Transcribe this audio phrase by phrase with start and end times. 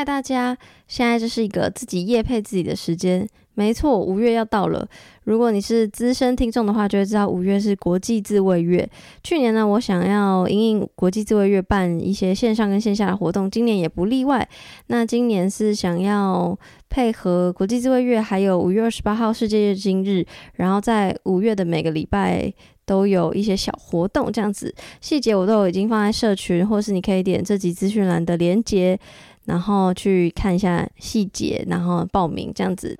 [0.00, 0.56] 嗨，大家！
[0.88, 3.28] 现在就是一个自己业配自己的时间。
[3.52, 4.88] 没错，五月要到了。
[5.24, 8.88] 如果你是资深听众的话，就会知道五月是国际自卫月。
[9.22, 14.48] 去年呢，我想要因应国际自卫月办一些线上跟线下的活动，今年也不例外。
[14.86, 16.58] 那今年是想要
[16.88, 20.24] 配合国际自卫月，还有五月二十八号世界月经日，
[20.54, 22.50] 然后在五月的每个礼拜
[22.86, 28.98] 都有一些小活动，这样子细节我都已经放在社群，或是你可以点这集资讯栏的连接。
[29.50, 32.96] 然后去看一下细节，然后报名这样子。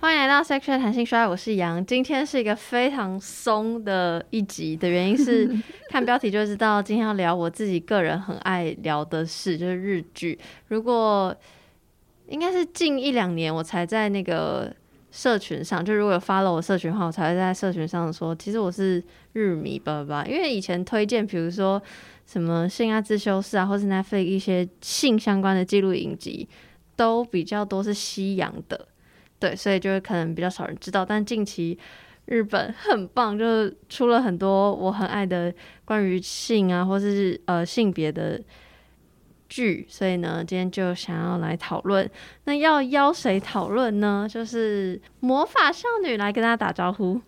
[0.00, 1.84] 欢迎来到 Section 弹性说爱，我是杨。
[1.84, 5.54] 今天是一个非常松的一集的原因是，
[5.90, 10.38] 看标题就知道今天要聊我自己个人很爱聊的事，就是日剧。
[10.68, 11.36] 如果
[12.28, 14.74] 应该是近一两年我才在那个。
[15.16, 19.00] 社群上，就如果有发了我社群的话，我才会在社群上说，其实我是
[19.32, 20.26] 日迷吧吧。
[20.26, 21.80] 因为以前推荐，比如说
[22.26, 26.48] 什么性爱自修室啊，或是 Netflix 一些性相关的记录影集，
[26.96, 28.88] 都比较多是西洋的，
[29.38, 31.06] 对，所以就会可能比较少人知道。
[31.06, 31.78] 但近期
[32.24, 38.42] 日本很棒，就是出了很多我很爱的关于性啊，或是呃性别的。
[39.54, 42.10] 剧，所以呢，今天就想要来讨论。
[42.42, 44.26] 那要邀谁讨论呢？
[44.28, 47.20] 就是魔法少女来跟大家打招呼。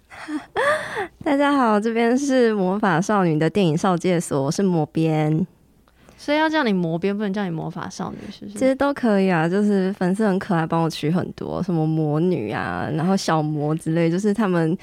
[1.23, 5.47] 大家好，这边是魔法少女的电影少介所，我是魔边。
[6.17, 8.59] 所以要叫你魔边，不能叫你魔法少女，是不是？
[8.59, 14.77] 其实都可以啊，就是粉丝很可爱，帮我取很多什么魔女啊，然后小魔之类，就是他们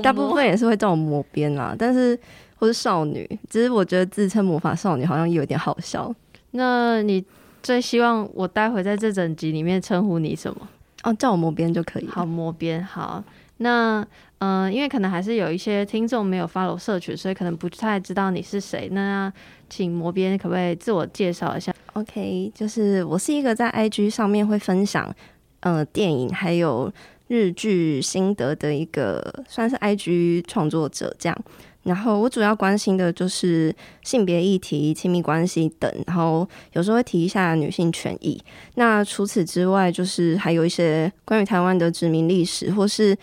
[0.00, 2.16] 大部分也是会叫我魔边啊，但是
[2.54, 6.14] 或是少女，只是我觉得自称魔法少女好像有点好笑。
[6.56, 7.24] 那你
[7.62, 10.68] 最希望我待会在这整集里面称呼你什么？
[11.02, 12.06] 哦，叫我魔边就可以。
[12.06, 12.82] 好，魔边。
[12.82, 13.22] 好，
[13.58, 14.00] 那
[14.38, 18.88] 嗯、呃，因为可能还是有一些听众没有 follow 社群，所以可能不太知道你是谁。
[18.90, 19.32] 那
[19.68, 25.12] 请魔边可不可以自我介绍一下？OK，就是我是一个在 IG 上面会分享
[25.60, 26.92] 呃电影还有
[27.28, 31.36] 日剧心得的一个算是 IG 创作者这样。
[31.84, 38.40] 然后我主要关心的就是性别议题、亲密关系等，然后有时候会提一下女性权益。
[38.74, 43.16] 那除此之外，就是还有一些关于台湾的殖民历史，或是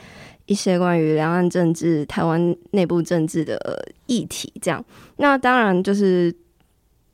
[0.45, 3.59] 一些关于两岸政治、台湾内部政治的
[4.05, 4.51] 议题。
[4.61, 4.83] 这样，
[5.17, 6.33] 那当然就是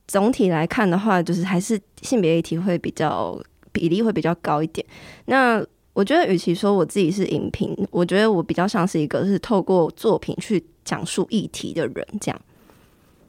[0.06, 3.40] 总体来看的话，就是还是性别议题会比较
[3.72, 4.84] 比例会比较高一点。
[5.26, 5.64] 那
[5.94, 12.06] 我觉得，与其说我自己是影评，我觉得我比较像是一个是透过作品去讲述议题的人。
[12.18, 12.40] 这样，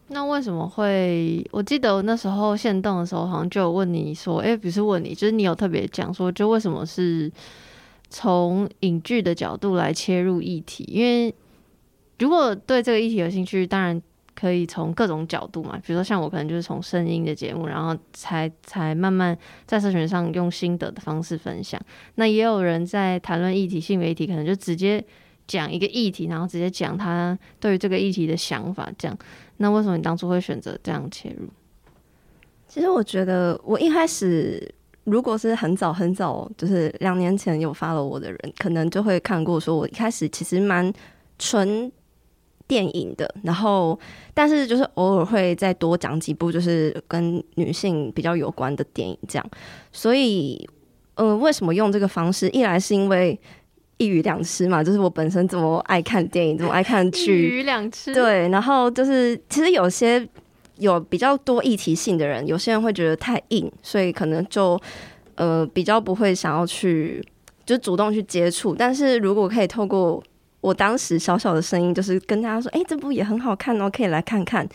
[0.08, 1.46] 那为什么会？
[1.52, 7.30] 我记得那时候限动的时候，好像就有问你说，哎、欸，不是问你，就是你有特别讲说，就为什么是
[8.10, 10.86] 从影剧的角度来切入议题？
[10.88, 11.36] 因为
[12.20, 14.02] 如果对这个议题有兴趣，当然。
[14.36, 21.78] 可以从各种角度嘛，比如说像我可能就是从声音的节目，然后才才慢慢在社群上用心得的方式分享。
[22.16, 25.04] 那也有人在谈论议题、性别议题，可能就直接
[25.50, 28.90] 讲一个议题，然后直接讲他对于这个议题的想法。
[28.98, 29.18] 这样，
[29.58, 31.46] 那为什么你当初会选择这样切入？
[32.70, 34.74] 其实我觉得，我一开始
[35.04, 40.94] 如果是很早很早，就是两年前有 follow 我的人，可能就会看过，说我一开始其实蛮
[41.38, 41.92] 纯。
[42.70, 44.00] 电影的，然后
[44.32, 49.50] 但是就是偶尔会再多讲几部，就是跟女性比较有关的电影这样。
[49.92, 50.70] 所以，
[51.16, 52.48] 嗯、呃，为什么用这个方式？
[52.50, 53.42] 一来是因为
[54.00, 58.12] 一鱼两吃嘛，就是我本身这么爱看电影，这么爱看剧，一鱼两吃。
[58.14, 60.28] 对，然后就是其实有些
[60.78, 64.80] 有比较多议题性的人，有些人会觉得太硬，所以可能就
[65.36, 67.24] 呃比较不会想要去
[67.66, 68.74] 就主动去接触。
[68.74, 70.24] 但是如果可以透过
[70.62, 74.68] 我当时小小的声音就是跟大家说：“哎、欸，这部也很好看哦，可以来看看。”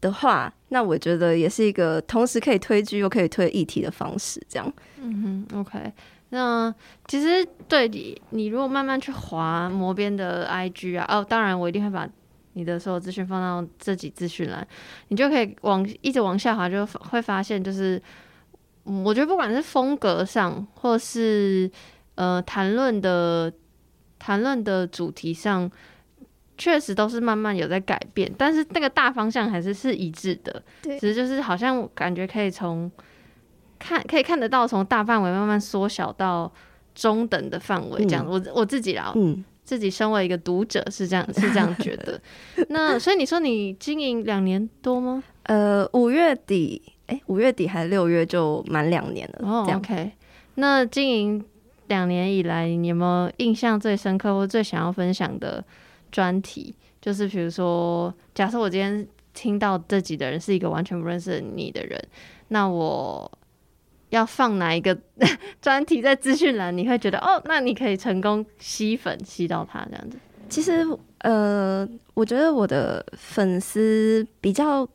[0.00, 4.40] 的话，那我觉得也是一个同时可以推剧又可以推议题的方式。
[4.48, 5.92] 这样，嗯哼，OK。
[6.30, 6.74] 那
[7.06, 12.08] 其实对你，你如果慢慢去滑磨边的 IG 啊，哦，当然我一定会把
[12.54, 14.66] 你的所有资讯放到这集资讯栏，
[15.08, 18.02] 你就可以往一直往下滑，就会发现，就是
[18.84, 21.70] 我觉得不管是风格上，或是
[22.14, 23.52] 呃谈论的。
[24.22, 25.70] 谈论的主题上，
[26.58, 30.62] 确实都是慢慢有在改变，但是那个大方向还是是一致的。
[30.82, 32.92] 对，只是就是好像感觉可以从
[33.80, 36.52] 看可以看得到，从大范围慢慢缩小到
[36.94, 38.24] 中等的范围这样。
[38.24, 42.20] 嗯、我我自己啦，嗯，自己身为一个读者是这样是这样觉得。
[42.70, 45.24] 那所以你说你经营两年多吗？
[45.42, 49.48] 呃，五月底，哎、欸，五月底还是六月就满两年了。
[49.48, 50.12] 哦，OK，
[50.54, 51.44] 那经营。
[51.90, 55.64] 两年以来，你有没有印象最深刻或最想要分享的
[56.12, 56.72] 专题？
[57.02, 59.04] 就是比如说，假设我今天
[59.34, 62.00] 听到这集的人是一个完全不认识你的人，
[62.46, 63.28] 那我
[64.10, 64.96] 要放哪一个
[65.60, 66.76] 专题在资讯栏？
[66.76, 70.18] 你会觉得哦，那你可以成功吸粉吸到他这样子。
[70.48, 70.86] 其实，
[71.18, 74.86] 呃，我觉得我的粉丝比较，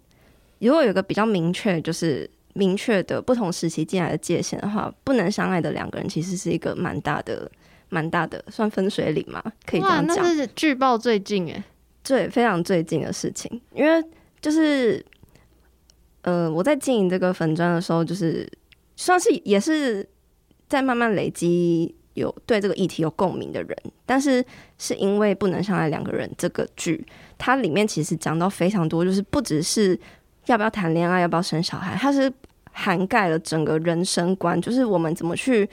[0.59, 7.51] 如果有个比较明确，就是明确的不同时期进来的界限的话，不能相爱的两个人，其实是一个蛮大的。
[7.88, 10.18] 蛮大的，算分水岭嘛，可以这样讲。
[10.18, 11.63] 那是剧报最近哎，
[12.03, 13.61] 对，非常最近的事情。
[13.73, 14.03] 因为
[14.41, 15.06] 就是，
[16.23, 18.45] 呃，我在经营这个粉砖的时候，就是
[18.95, 20.07] 算是也是
[20.68, 23.77] 在慢慢累积有对这个议题有共鸣的人。
[24.06, 24.44] 但是
[24.77, 27.06] 是因为不能相爱两个人这个剧，
[27.38, 30.00] 它里面其实讲到非常多，就是不只是
[30.45, 32.31] 要不要谈恋爱，要不要生小孩，它是
[32.71, 35.69] 涵盖了整个人生观，就是我们怎么去。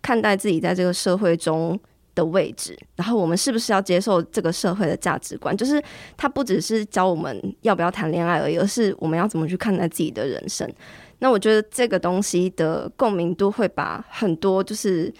[0.00, 1.78] 看待自己在这个社会中
[2.14, 5.54] 的位置，然后我们是不是要接受这个社会的价值观？
[5.56, 5.82] 就是
[6.16, 10.72] 它不只是教我们要不要谈恋爱而已，而是我们要怎么去看待自己的人生。
[11.18, 15.12] 那我觉得这个东西的共鸣度会把很多就是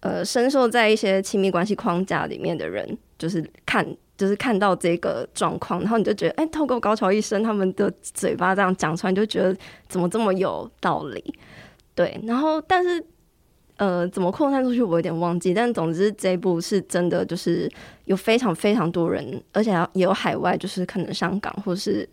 [0.00, 3.86] 呃深受在一些亲密关系框架里面的人，就是看
[4.16, 9.56] 就是看到这个状况，然后你就觉得，哎，透过高桥一生他们的嘴巴这样讲出来，你就觉得
[9.88, 11.34] 怎么这么有道理？
[11.94, 13.04] 对，然后但是。
[13.78, 14.82] 呃，怎么扩散出去？
[14.82, 15.52] 我有点忘记。
[15.52, 17.70] 但总之，这一部是真的，就是
[18.06, 22.08] 有非常非常多人，而且也有海外，就是可能香港，或是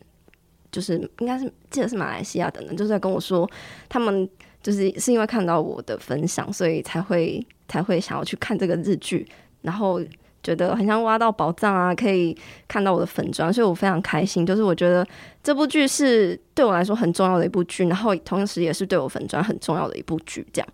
[0.74, 3.50] 就是应该是记得是马来西亚等等，就是在跟我说，
[3.88, 4.30] 他们
[4.62, 9.26] 就是是因为看到我的分享，所以才会才会想要去看这个日剧，
[9.62, 10.02] 然后
[10.42, 12.38] 觉得很像挖到宝藏啊，可以
[12.68, 14.46] 看到我的粉专，所以我非常开心。
[14.46, 15.08] 就是我觉得
[15.42, 20.68] 这部剧是对我来说很重要的一部剧，然后同时也是对我粉专很重要的一部剧，这样。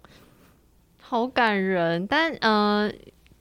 [0.99, 2.91] 好感人，但呃，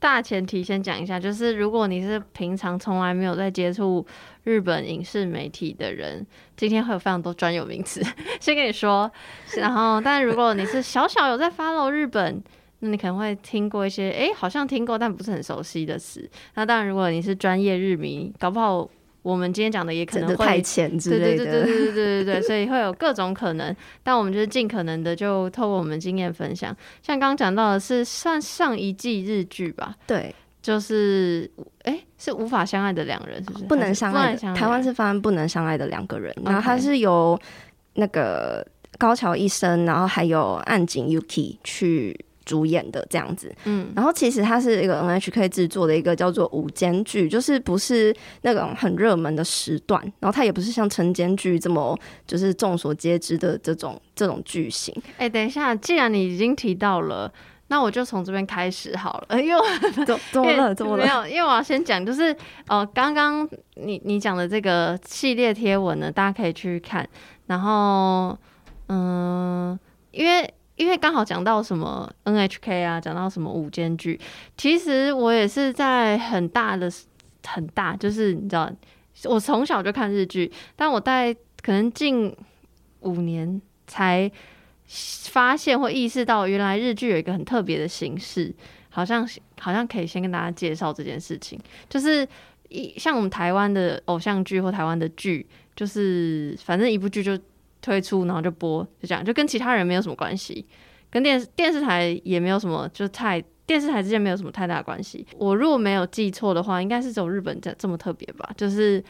[0.00, 4.06] 大前提先讲一下，就是如果你是平常从来没有在接触
[4.44, 6.24] 日本影视媒体的人，
[6.56, 8.00] 今天会有非常多专有名词，
[8.40, 9.10] 先跟你说。
[9.56, 12.42] 然后，但如果你是小小有在 follow 日本，
[12.80, 16.30] 那你可能会听过一些，哎、好像听过但不是很熟悉的词。
[16.54, 18.88] 那当然，如果你是专业日迷，搞不好。
[19.28, 23.76] 我们今天讲的也可能会太浅之类的，对对对对对对对对，所以会有各种可能。
[24.02, 26.74] 但我们就是尽可能的就透过我们经验分享。
[27.02, 29.94] 像刚刚讲到的是上上一季日剧吧？
[30.06, 31.50] 对，就是
[31.82, 33.64] 哎、欸，是无法相爱的两人，是不是？
[33.66, 36.34] 不能相爱的，台湾是翻不能相爱的两个人。
[36.42, 37.38] 然后它是由
[37.92, 38.66] 那个
[38.96, 42.18] 高桥一生，然后还有岸井 Yuki 去。
[42.48, 51.94] 主演的这样子，嗯，然后其实它是一个 NHK 制作的一个叫做午间剧，就是不是那种很热门的时段，然后它也不是像晨间剧这么
[52.26, 54.94] 就是众所皆知的这种这种剧情。
[55.18, 57.30] 哎、欸，等一下，既然你已经提到了，
[57.66, 59.36] 那我就从这边开始好了。
[59.44, 59.62] 因为
[60.06, 60.74] 怎怎么了？
[60.74, 61.04] 怎么了？
[61.04, 62.34] 没有，因为我要先讲，就是
[62.68, 67.06] 呃，刚刚你你讲的这个系列贴文呢，大家可以去看。
[67.46, 68.38] 然后，
[68.86, 69.78] 嗯、呃，
[70.12, 70.50] 因为。
[70.78, 74.18] 因为刚好讲到什么 NHK 啊，讲到什么午间剧，
[74.56, 76.90] 其实我也是在很大的
[77.44, 78.70] 很大，就是你知道，
[79.24, 82.32] 我从小就看日剧，但我在可能近
[83.00, 84.30] 五年才
[84.86, 88.54] 发现或意识到，原来日剧有一个很特别的形式，
[88.88, 89.28] 好像
[89.58, 91.58] 好像可以先跟大家介绍这件事情，
[91.88, 92.26] 就是
[92.68, 95.44] 一像我们台湾的偶像剧或台湾的剧，
[95.74, 97.36] 就是反正一部剧就。
[97.80, 100.66] 推出，然后就播，就这样，就跟其他人没有什么关系，
[101.10, 105.26] 跟电视电视台也没有什么，就太电视台之间没有什么太大关系。
[105.36, 108.50] 我如果没有记错的话，应该是只有日本这这么特别吧？
[108.56, 109.02] 就是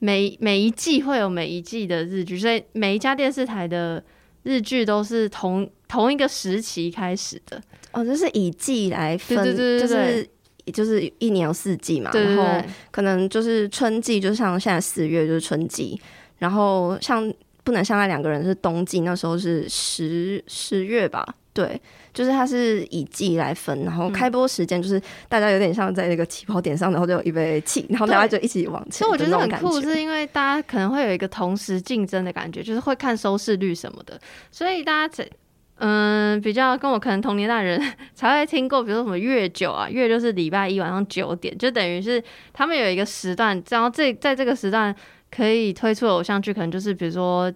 [0.00, 4.02] 每每一季会有每一季的日剧，所以每一家电视台的
[4.42, 7.60] 日剧都是同同一个时期开始的。
[7.92, 10.28] 哦，就是以季来分，对对对对对，就是
[10.72, 15.98] 就是一年有四季嘛，对对对，然后可能就是春季，就像现在四月就是春季，
[16.38, 17.32] 然后像。
[17.64, 21.26] 不能相爱两个人是冬季，那时候是十十月吧？
[21.54, 21.80] 对，
[22.12, 28.92] 就是它是以季来分，然后开播时间就是大家有点像在那个起跑点上，然后就有一杯气，然后大家就一起往前。
[28.92, 34.20] 所以我觉得很酷，是因为大家可能会有一个同时竞争的感觉，就是会看收视率什么的。
[34.50, 35.24] 所以大家
[35.76, 37.80] 嗯比较跟我可能同年代人
[38.16, 42.20] 才会听过，比如说什么月九啊，月就是礼拜一晚上九点，就等于是
[42.52, 44.94] 他们有一个时段，然后这在这个时段。
[45.34, 47.52] 可以推出的偶像剧，可能就是比如说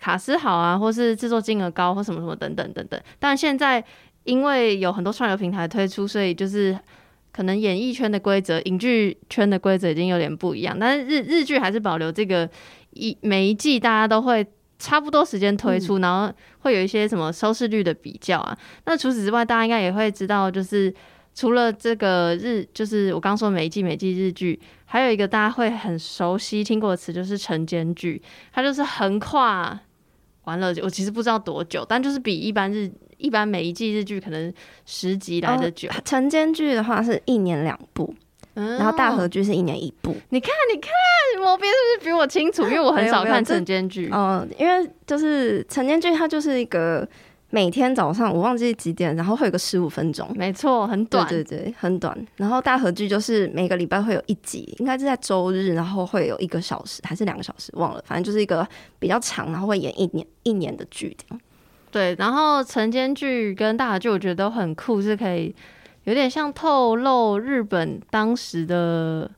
[0.00, 3.00] 卡斯好啊，或是制作金额高，或什么什么等等等等。
[3.20, 3.84] 但现在
[4.24, 6.76] 因为有很多串流平台推出，所以就是
[7.32, 10.76] 可能演艺圈的规则、影剧圈的规则已经有点不一样。
[10.78, 12.48] 但是日日剧还是保留这个
[12.90, 14.44] 一每一季大家都会
[14.78, 18.58] 差不多时间推出，嗯，然后会有一些什么收视率的比较啊。
[18.84, 20.92] 那除此之外，大家应该也会知道，就是
[21.34, 24.60] 除了这个日，就是我刚说每一季每季日剧，
[24.92, 28.20] 还有一个大家会很熟悉听过的词，就是晨间剧。
[28.52, 29.80] 它就是横跨
[30.44, 34.52] 完了，我其实不知道多久，但就是比一般日一般每一季日剧可能
[34.84, 35.88] 十集来的久。
[36.04, 38.14] 晨间剧的话是一年两部，
[38.52, 40.14] 嗯、然后大河剧是一年一部。
[40.28, 40.90] 你看，你看，
[41.42, 42.60] 毛边是不是比我清楚？
[42.64, 44.10] 因为我很少看晨间剧。
[44.10, 47.08] 哦，因为就是晨间剧，它就是一个。
[47.54, 52.26] 每天早上我忘记几点，然后会有个十五分钟，没错，很短，对对对，很短。
[52.36, 58.66] 然后大合剧就是每个礼拜会有一集，应该是在周日，然后会有一个小时还是两个小时，忘了，反正就是一个
[58.98, 61.40] 比较长，然后会演一年一年的剧这样。
[61.90, 65.54] 对，然后晨间剧跟大合剧我觉得都很酷，是可以
[66.04, 69.30] 有点像透露日本当时的。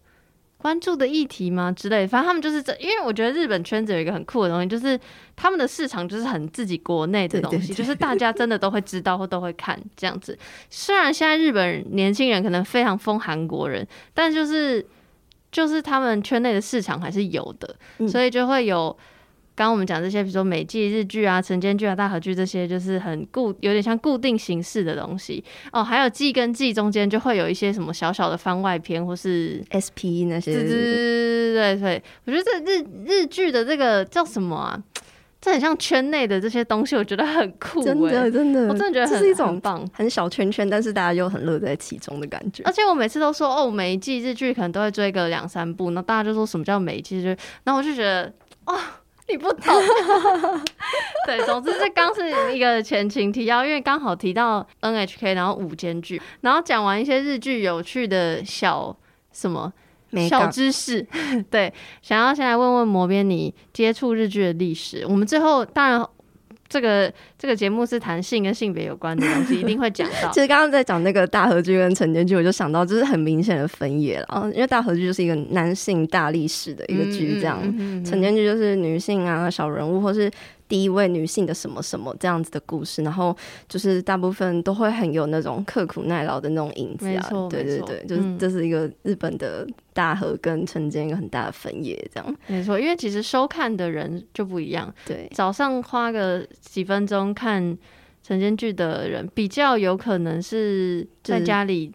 [0.64, 4.98] 关注的议题吗之类，反正他们就是这，因为我觉得日本圈子有一个很酷的东西，就是
[5.36, 10.38] 他们的市场就是很自己国内的东西，就是大家真的都会知道或都会看这样子。
[10.70, 14.82] 虽然现在日本年轻人可能非常疯韩国人，但就是
[15.52, 18.96] 就是他们圈内的市场还是有的，嗯、所以就会有。
[19.56, 25.42] 刚刚我们讲这些，比如说美剧日剧啊、晨间剧啊、大河剧这些，就是很固，有点像固定形式的东西
[25.72, 25.82] 哦。
[25.82, 30.52] 还有季跟季中间就会有一些什么小小的番外篇，或是 SP 那些。
[30.52, 30.72] 对对
[31.54, 34.82] 对对，我觉得这日日剧的这个叫什么啊？
[35.40, 42.64] 这很像圈内的这些东西，我觉得很酷，欸，真的真的，我真的觉得很是一种很棒，很小圈圈，但是大家又很乐在其中的感觉。
[42.64, 47.42] 而且我每次都说哦，每一季日剧可能都会追个两三部，那大家就说什么叫每一季日剧？
[47.62, 48.32] 然后我就觉得
[48.66, 48.74] 哦。
[49.28, 49.74] 你不懂，
[51.26, 58.96] 对，总之这刚是一个前情提要，因为刚好提到 NHK，然后五间剧，然后讲完一些日剧有趣的小
[59.32, 59.72] 什么
[60.28, 61.06] 小知识，
[61.50, 66.06] 对，想要先来问问魔边你接触日剧的历史，我们最后当然。
[66.68, 70.30] 这个这个节目是谈性跟性别有关的东西，一定会讲到。
[70.32, 74.50] 其实刚刚在讲那个大和剧跟晨间剧，我就想到就是很明显的分野了。
[74.54, 77.60] 因为大和剧就是一个男性大力士的一个剧，这样；
[78.04, 80.30] 晨间剧就是女性啊小人物，或是。
[80.74, 83.36] 第一位女性的什么什么这样子的故事，然后
[83.68, 92.36] 就是大部分都会很有那种刻苦耐劳的那种影子啊，对对对，就是这是一个日本的大河跟城间一个很大的分野，这样。
[92.48, 92.76] 没错。
[92.76, 97.78] 因为其实收看的人就不一样，对，早上花个几分钟看
[98.24, 101.92] 晨间剧的人，比较有可能是在家里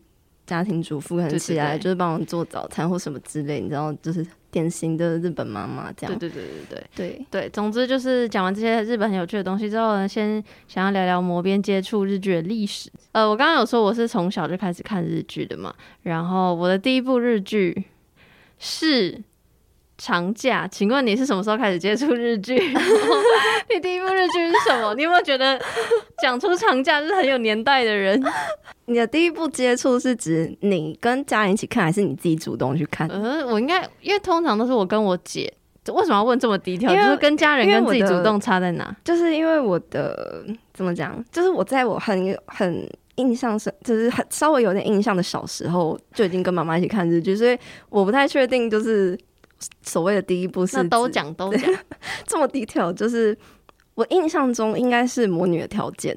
[0.49, 4.25] 家庭主妇，可能起来就是帮我做早餐或什么之类，你知道，就是。
[4.51, 7.49] 典型的日本妈妈这样，对对对对对对对。
[7.51, 12.89] 总之就是讲完这些日本很有趣的东西之后呢，先想要聊聊磨边接触日剧的历史。
[13.11, 17.83] 呃，我刚刚有说我是从小就开始看日剧的嘛，然后我的第一部日剧
[18.57, 19.21] 是。
[19.99, 22.55] 长假，请问你是什么时候开始接触日剧？
[23.69, 24.95] 你第一部日剧是什么？
[24.95, 25.59] 你有没有觉得
[26.21, 28.19] 讲出长假是很有年代的人？
[28.85, 33.07] 你的第一部接触是指你跟家人一起看，还是你自己主动去看？
[33.09, 35.53] 呃，我应该因为通常都是我跟我姐。
[35.93, 36.95] 为什么要问这么低调？
[36.95, 38.95] 就是跟家人跟自己主动差在哪？
[39.03, 41.21] 就是因为我的怎么讲？
[41.31, 47.57] 就是我在我很很印象深，就是很稍微有点印象的小时候就已经跟妈妈一起看日剧，所以
[47.89, 49.17] 我不太确定就是。
[49.81, 51.71] 所谓的第一部是那都讲都讲。
[52.25, 53.37] 这么低调，就是
[53.95, 56.15] 我印象中应该是《魔女的条件》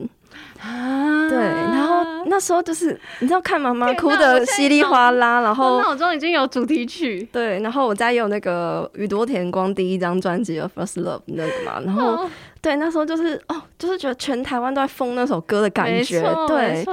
[0.61, 12.31] 啊，对，然后那时候就是你知道看妈妈哭的稀里哗啦，然后脑中已经有主题曲，对，然后我家也有那个宇多田光第一张专辑的《First Love》那个嘛，然后、哦、
[12.61, 16.85] 对，那时候就是哦，就是觉得全台湾都在疯那首歌的感觉，对，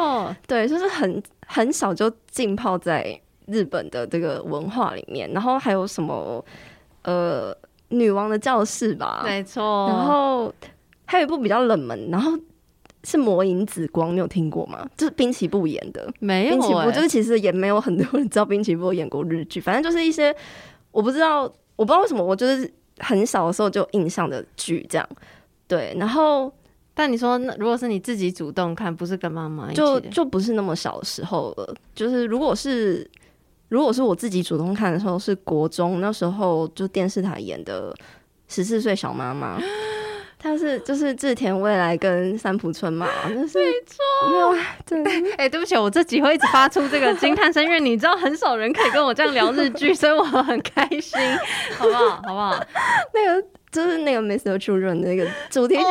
[0.48, 3.22] 对，就是很很少就浸泡在。
[3.50, 6.44] 日本的这个文化里面，然后还有什么
[7.04, 7.56] 呃，
[7.90, 9.88] 女王的教室吧，没错。
[9.88, 10.54] 然后
[11.06, 12.32] 还有一部比较冷门，然后
[13.04, 14.88] 是《魔影紫光》，你有听过吗？
[14.98, 16.60] 就是滨崎步演的，没有、欸。
[16.60, 20.36] 滨崎步就是其实也没有很多人知道滨崎步演过日剧，反正就是一些
[20.92, 21.44] 我不知道，
[21.76, 25.10] 我不知道为什么，我就是很小的时候就印象的剧这样。
[25.68, 26.54] 对，然后
[26.94, 31.74] 但你说，那如果是你自己主动看，不是跟妈妈就就不是那么小的时候了。
[31.96, 33.10] 就是如果是。
[33.70, 37.92] 如果是我自己主动看的时候，是国中那时候就电视台演的
[38.48, 39.60] 《十四岁小妈妈》，
[40.38, 43.56] 他是就是志田未来跟三浦春马，没错，
[44.86, 51.20] 对，哎、欸，对不起，我这集会一直发出这个惊叹声，因为你知道很少人可以跟我这样聊日剧， 所以我很开心，
[51.78, 52.10] 好不好？
[52.26, 52.64] 好不好？
[53.14, 54.58] 那个就是那个《Mr.
[54.58, 55.86] Children》那个主题，就是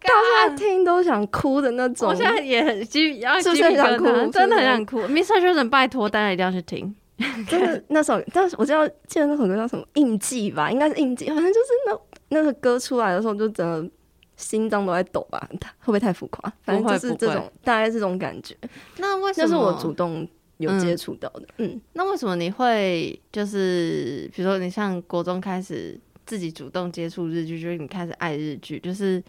[0.00, 2.08] 大家听都想哭的那种。
[2.08, 4.04] 我现在也很鸡，然后是不是很想哭？
[4.30, 5.00] 真的很想哭。
[5.08, 5.40] 《Mr.
[5.40, 6.94] Children》拜托大家一定要去听。
[7.48, 11.98] 真的那首，但是我知道记得那首歌叫什么印记吧，应该是印记，反正就是那
[12.28, 13.90] 那个歌出来的时候就真的
[14.36, 15.48] 心脏都在抖吧？
[15.50, 16.52] 会不会太浮夸？
[16.62, 18.54] 反正就是这种，大概这种感觉。
[18.98, 19.48] 那为什么？
[19.48, 21.42] 那是我主动有接触到的。
[21.56, 29.20] 嗯，嗯，那为什么你会就是，比如说你像国中开始自己主动接触日剧，就是你开始爱日剧，就是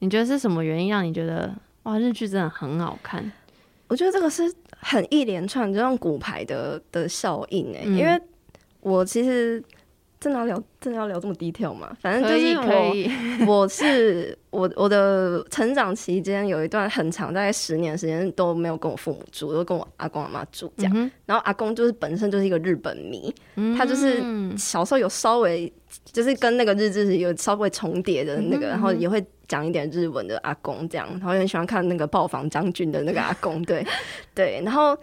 [0.00, 3.32] 你觉得是什么原因让你觉得哇，日剧真的很好看？
[3.86, 8.20] 我觉得这个是很一连串这种骨牌的的效应哎、欸，嗯、因为
[8.80, 9.62] 我其实。
[10.20, 11.96] 真的要聊，真的要聊这么 detail 吗？
[12.00, 12.56] 反正就是
[13.46, 20.92] 我，我是我我的成长期间有一段很长，大概十年时间都没有跟我父母住，都跟我阿公阿妈住这样。
[20.96, 24.20] 嗯、然后阿公就是本身就是一个日本迷，嗯、他就是
[24.56, 25.72] 小时候有稍微
[26.04, 33.86] 就是跟那个日志有稍微重叠的那个，嗯、然后也会讲一点日文的阿公这样，然后也很喜欢看那个暴房将军的那个阿公， 对
[34.34, 34.60] 对。
[34.64, 34.98] 然后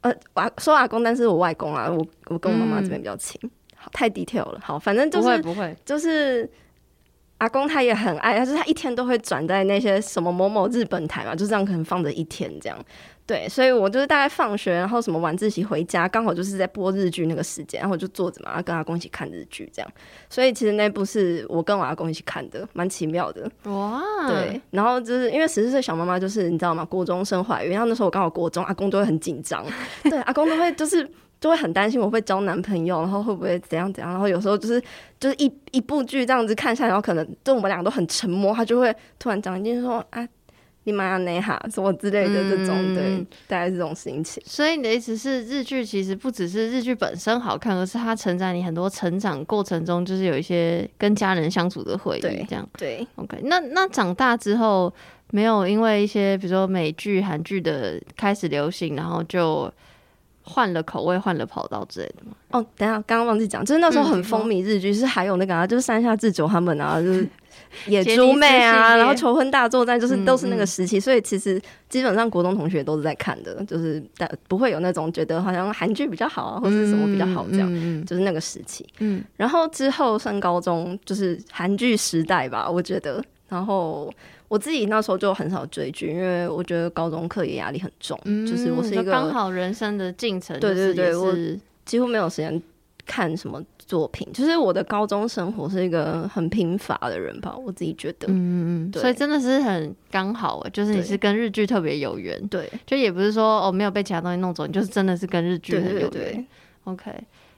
[0.00, 3.38] 呃，我说阿公，但是我外公啊，我我跟我妈妈这边比较亲。
[3.86, 6.48] 嗯太 detail 了，好，反正就是不会，不会，就是
[7.38, 12.78] 阿公他也很爱，他就是他一天都会转在那些什么某某日本台嘛，就这样可能放着一天这样，
[13.26, 19.90] 对，所以我就是大概放学，然后什么晚自习回家，刚好就是在播日剧那个时间，然后我就坐着嘛，跟阿公一起看日剧这样，
[20.30, 23.50] 所以其实那部是我跟我阿公一起看的，蛮奇妙的。
[23.64, 26.84] 哇，对，然后就是因为十四岁小妈妈就是你知道吗？
[26.84, 29.66] 国中生怀孕，然后那时候我刚好国中，阿公都会很紧张，
[30.04, 31.06] 对，阿公都会就是。
[31.44, 34.82] 就会很担心我会交男朋友，然后会不会怎样怎样，然后有时候就是
[35.20, 40.26] 就是一一部剧这样子看下来，然后可能就我们两个都很沉默，他就会突然讲一句说啊，
[40.84, 44.42] 你妈呀，内哈什么之类的这种，嗯、对，大概是这种心情。
[44.46, 53.06] 所以你的意思是，日剧其实不只是日剧本身好看，而是它承载你很多成长过程中，就是有一些跟家人相处的回忆，对这样对。
[53.16, 54.90] OK，那那长大之后
[55.30, 59.70] 没有因为一些比如说美剧、韩剧的开始流行，然后就。
[60.46, 62.32] 换了口味，换了跑道之类的吗？
[62.50, 67.26] 哦，等下，刚刚忘记讲，就是那时候很风靡日剧，嗯、是还有那个啊，就是山下智久他们啊， 就是
[67.86, 78.86] 野猪妹啊，然后求婚大作战，就是都是那个时期，嗯嗯，所以其实基本上国中同学都是在看的，就是但不会有那种觉得好像韩剧比较好啊，或者什么比较好这样，就是那个时期。
[78.98, 84.12] 嗯，然后之后上高中就是韩剧时代吧，我觉得，然后。
[84.54, 91.34] 我自己那时候就很少追剧，因为我觉得高中课业压力很重，嗯、就是我是一个刚好人生的进程，对对对，我
[91.84, 92.62] 几乎没有时间
[93.04, 106.46] 看什么作品，就是我的高中生活是一个很贫乏的人吧，我自己觉得，嗯嗯，对所以真的是很刚好，就是你是跟日剧特别有缘，对，就也不是说哦没有被其他东西弄走，你就是真的是跟日剧很有缘
[106.84, 107.10] ，OK。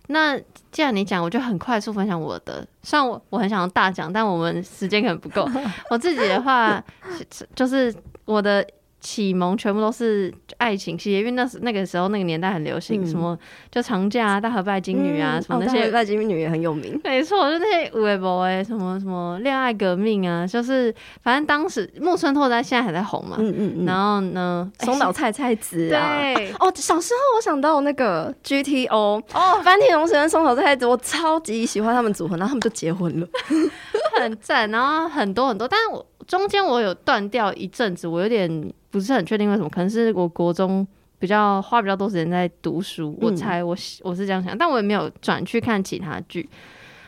[0.09, 0.39] 那
[0.71, 2.67] 既然你讲，我就很快速分享我的。
[2.83, 5.49] 虽然我我很想要大奖，但我们时间可能不够。
[5.91, 6.83] 我自己的话，
[7.55, 8.67] 就是我的。
[9.07, 13.39] 启蒙全部都是爱情系列，因为那时那个时候那个年代很流行、嗯、什么，
[13.71, 15.93] 就长假啊、大和拜金女啊，嗯、什么那些。
[15.93, 17.01] 拜金女也很有名。
[17.05, 20.93] 没错，就那些有的没的什么什么恋爱革命啊，就是
[21.23, 23.37] 反正当时木村拓哉现在还在红嘛。
[23.39, 26.35] 嗯嗯，嗯然后呢，松岛菜菜子啊。
[26.35, 26.53] 对。
[26.59, 33.29] 哦，小时候我想到那个 GTO 哦，坂田龙神跟松岛菜菜子，我超级喜欢他们组合，然后他们就结婚了，
[34.19, 34.69] 很赞。
[34.71, 38.73] 然后很多很多，但是我中间我有断掉一阵子，我有点。
[38.89, 40.87] 不是很确定为什么，可能是我国中
[41.19, 46.49] 比较花比较多时间在读书，嗯、我猜我我是这样想，但我也没有转去看其他剧。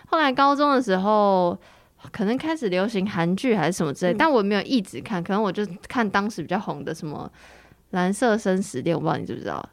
[0.09, 1.57] 后来高中的时候，
[2.12, 7.31] 可能开始流行韩剧还是什么之类，嗯、但我也没有一直看，可能我就看当时比较红的什么
[7.92, 9.66] 《蓝色生死恋》，我不知道你知不知道，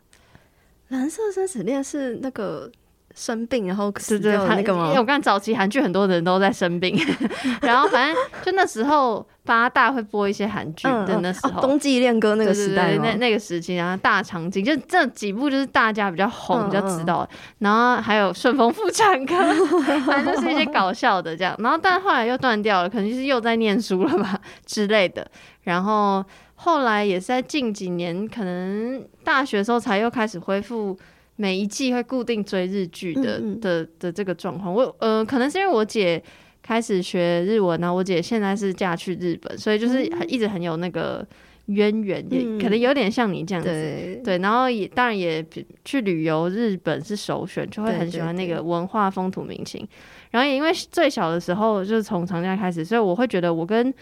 [0.95, 2.71] 《蓝色生死恋》是那个。
[3.15, 4.87] 生病，然后死掉的那个吗？
[4.89, 6.95] 因为我看早期韩剧很多人都在生病，
[7.63, 19.33] 然后反正就那时候八大会播一些韩剧的那时候，嗯嗯哦、冬季恋歌那个时代，那那个时期，然后大场景就这几部就是大家比较红、嗯、比较知道，嗯、然后还有顺风妇产科，
[20.05, 25.25] 反正就是一些搞笑的这样，然后但后来又断掉了，可能就是又在念书了吧 之类的，
[25.63, 26.21] 然后
[26.55, 30.97] 后来也是在近几年，可能大学的时候才又开始恢复。
[31.37, 36.21] 每一季会固定追日剧的的的这个状况，我呃可能是因为我姐
[36.63, 41.27] 开始学日文，然后我姐现在是嫁去日本，所以就是很一直很有那个
[41.65, 45.45] 渊源，嗯、也可能有点像你这样子，对，对，然后也当然也
[45.83, 49.81] 去旅游，日本是首选，就会很喜欢那个文化风土民情。
[49.81, 53.93] 对对对，然后也因为最小的时候就是从长假开始，所以我会觉得我跟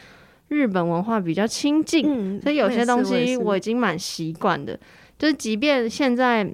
[0.49, 4.79] 日本文化比较亲近，嗯、所以有些东西我已经蛮习惯的，
[5.17, 6.53] 就是即便现在。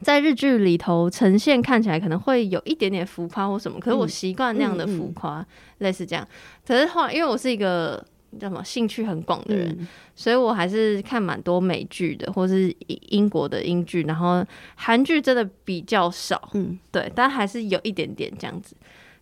[0.00, 5.46] 在日剧里头呈现看起来可能会有一点点浮夸或什么，可是我习惯那样的浮夸，嗯嗯嗯、
[5.78, 6.26] 类似这样。
[6.66, 8.04] 可是后来因为我是一个
[8.38, 14.44] 叫什么兴趣很广的人，嗯、所以我还是看蛮多美剧的，或是英国的英剧，然后
[14.76, 16.50] 韩剧真的比较少。
[16.52, 18.76] 嗯，对，但还是有一点点这样子。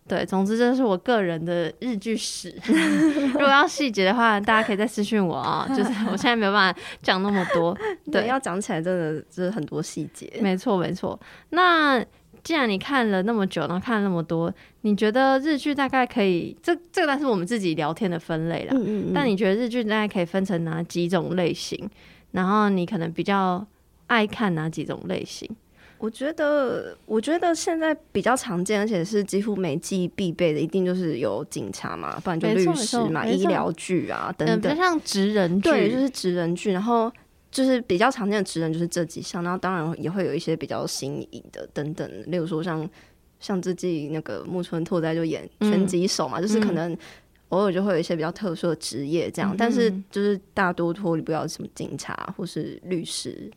[0.07, 2.55] 对，总之这是我个人的日剧史。
[3.33, 5.67] 如果要细节的话，大家可以再私信我啊。
[5.69, 7.75] 就是我现在没有办法讲那么多，
[8.11, 10.31] 对，对要讲起来真的就是很多细节。
[10.41, 11.19] 没错，没错。
[11.49, 12.03] 那
[12.43, 16.55] 既然你看了那么久，然后看了那么多，你觉得日剧大概可以？
[16.63, 18.73] 这这个，但是我们自己聊天的分类啦。
[18.73, 19.11] 嗯嗯嗯。
[19.13, 21.89] 但你觉得日剧大概可以分成哪几种类型？
[22.31, 23.65] 然后你可能比较
[24.07, 25.49] 爱看哪几种类型？
[25.99, 36.71] 我觉得，我觉得现在比较常见，而且是几乎每季必备的，一定就是有警察嘛，不然就律师嘛，医疗剧啊等等，比较像职人剧，对，就是职人剧。
[36.71, 37.11] 然后
[37.49, 42.87] 就是比较常见的职人就是这几项，然后当然也会有一些比较新颖的等等，例如说像
[43.39, 46.95] 像这季那个木村拓哉就演拳击手嘛，嗯、就是可能
[47.49, 53.49] 偶尔就会有一些比较特殊的职业这样，嗯、但是就是大多脱离不了什么警察或是律师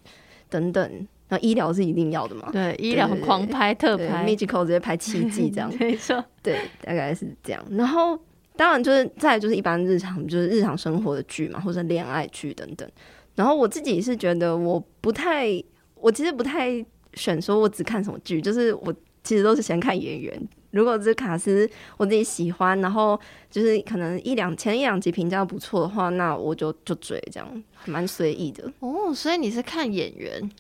[0.48, 1.06] 等等。
[1.30, 2.50] 那医疗是一定要的嘛？
[2.52, 6.22] 对，医疗狂拍特拍，Magical 直接拍七季这样， 没错。
[6.42, 7.64] 对，大概是这样。
[7.70, 8.18] 然后
[8.56, 12.88] 当然就是再就是一般日常就是日常生活的剧嘛，或者恋爱剧等等。
[13.36, 15.46] 然后我自己是觉得我不太，
[15.94, 20.48] 我其实不太选说我只看什么剧，就是我其实都是先看演员。
[20.72, 23.18] 如果这卡司我自己喜欢，然后
[23.50, 28.70] 就是可能一两前一两集评价不错的话，那我就就追这样，蛮随意的。
[28.80, 30.50] 哦，所以你是看演员？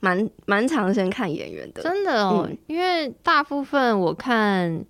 [0.00, 2.46] 蛮蛮常先看演员的，真的哦。
[2.48, 4.84] 嗯、因为大部分我看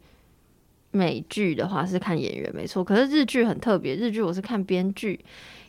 [0.90, 5.18] 美剧的话是看演员没错，可是日剧很特别，日剧我是看编剧，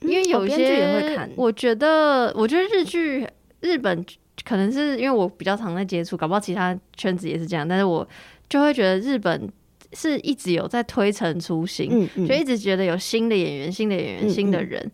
[0.02, 1.30] 因为有些。
[1.36, 3.26] 我觉得，我觉得日剧
[3.62, 4.06] 日本
[4.44, 8.08] 可能是因为我比较常在接触，搞不好其他圈子也是这样，但是我
[8.50, 9.50] 就会觉得日本
[9.94, 14.92] 是一直有在推陈出新，嗯嗯、就一直觉得有新的演员、新的演员、新的人。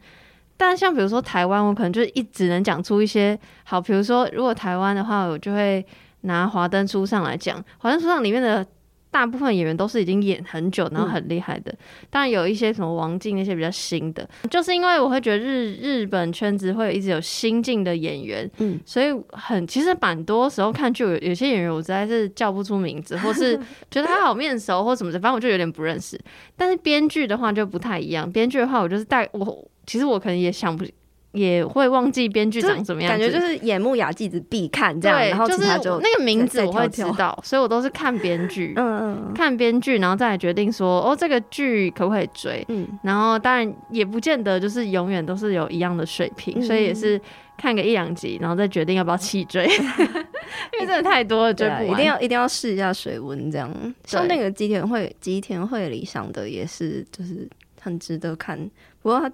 [0.57, 5.85] 但像比如说台湾，我可能就一直能讲出一些好，比如说如果台湾的话，我就会
[6.21, 8.65] 拿《华灯初上》来讲，《华灯初上》里面的
[9.11, 11.73] 大部分演员都是已经演很久，然后很厉害的。
[12.09, 23.57] 当然、嗯、有一些什么王静那些比较新的，就是因为我会觉得日日本圈子会有一直有新进的演员，嗯，所以很其实蛮多时候看剧有有些演员我实在是叫不出名字， 或是
[23.91, 26.19] 觉得他好面熟或什么的，反正我就有点不认识。
[26.57, 29.65] 但是编剧的话就不太一样，编剧的话我就是带我。
[29.85, 30.85] 其实我可能也想不，
[31.31, 47.19] 也会忘记编剧长什么样子，感觉就是演木雅纪子必看这样，然后其他就那个名字我会知道，所以我都是看编剧，嗯嗯，看编剧，然后再来决定说哦这个剧可不可以追，嗯，然后当然也不见得就是永远都是有一样的水平，嗯、所以也是
[47.57, 49.65] 看个一两集，然后再决定要不要弃追，
[50.71, 53.69] 因为真的太多了，追不完，一定要一定要试一下水温这样。
[54.05, 57.45] 像那个吉田会吉田会理想的也是，就是
[57.81, 58.57] 很值得看，
[59.01, 59.29] 不过他。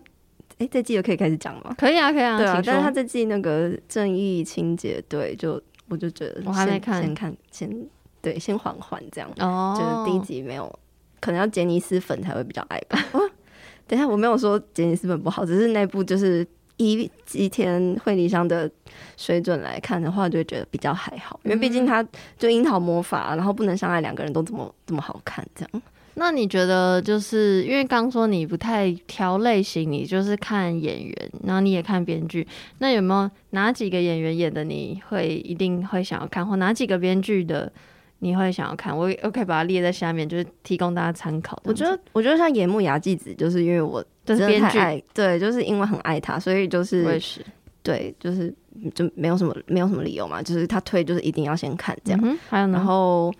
[0.61, 1.75] 哎，这季就可以开始讲吗？
[1.75, 2.37] 可以啊，可以啊。
[2.37, 7.87] 对啊，但是他这季那个正义清洁队，就我就觉得我还没看，先看先
[8.21, 9.27] 对，先缓缓这样。
[9.39, 10.71] 哦，就是第一集没有，
[11.19, 12.99] 可能要杰尼斯粉才会比较爱吧。
[13.87, 16.45] 等一下，我没有说杰尼斯粉不好，只是那部就是
[16.77, 18.69] 以吉田惠梨香的
[19.17, 22.05] 水准来看的话，就会觉得比较还好，因为毕竟他
[22.37, 25.81] 就樱桃魔法，然后不能相爱两个人都这么这么好看这样。
[26.15, 32.45] 那你觉得，就是因为刚说你不太挑类型，你就是看演员，然后你也看编剧。
[32.79, 37.71] 那有没有哪几个演员演的你会一定会想要看，或哪几个编剧的
[38.19, 38.95] 你会想要看？
[38.95, 41.57] 我我可以把它列在下面，就是提供大家参考。
[41.63, 47.39] 我觉得，我觉得像野木雅纪子，就是因为我真的太爱，对，就是因为很爱他，所以就是，我也是，
[47.81, 48.53] 对，就是
[48.93, 52.19] 就没有什么没有什么理由嘛，就是他推就是一定要先看这样。
[52.21, 53.33] 嗯、还有呢，然后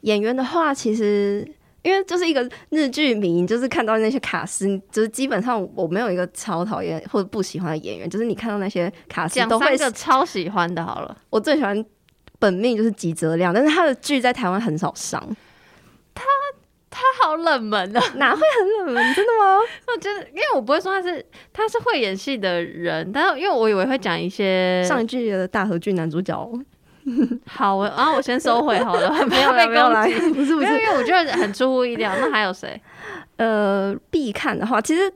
[0.00, 1.46] 演员的话，其实。
[1.84, 10.82] 因为就是一个日剧迷，就是看到那些卡司，就是基本上我没有一个超讨厌或者不喜欢的演员，就是你看到那些卡司都会讲三个超喜欢的。
[10.84, 11.84] 好了，我最喜欢
[12.38, 15.22] 本命就是吉泽亮，但是他的剧在台湾很少上。
[16.14, 16.24] 他
[16.88, 19.14] 他好冷门啊，哪会很冷门？
[19.14, 19.58] 真的吗？
[19.92, 26.50] 我觉得，因为我不会说他是他是会演戏的人，但是因为我以为会讲一些上一季的大和剧男主角。
[27.46, 30.14] 好，我然后我先收回好了， 不要被攻击。
[30.32, 32.12] 不是不是，因为我觉得很出乎意料。
[32.20, 32.80] 那还有谁？
[33.36, 35.12] 呃，必看的话，其实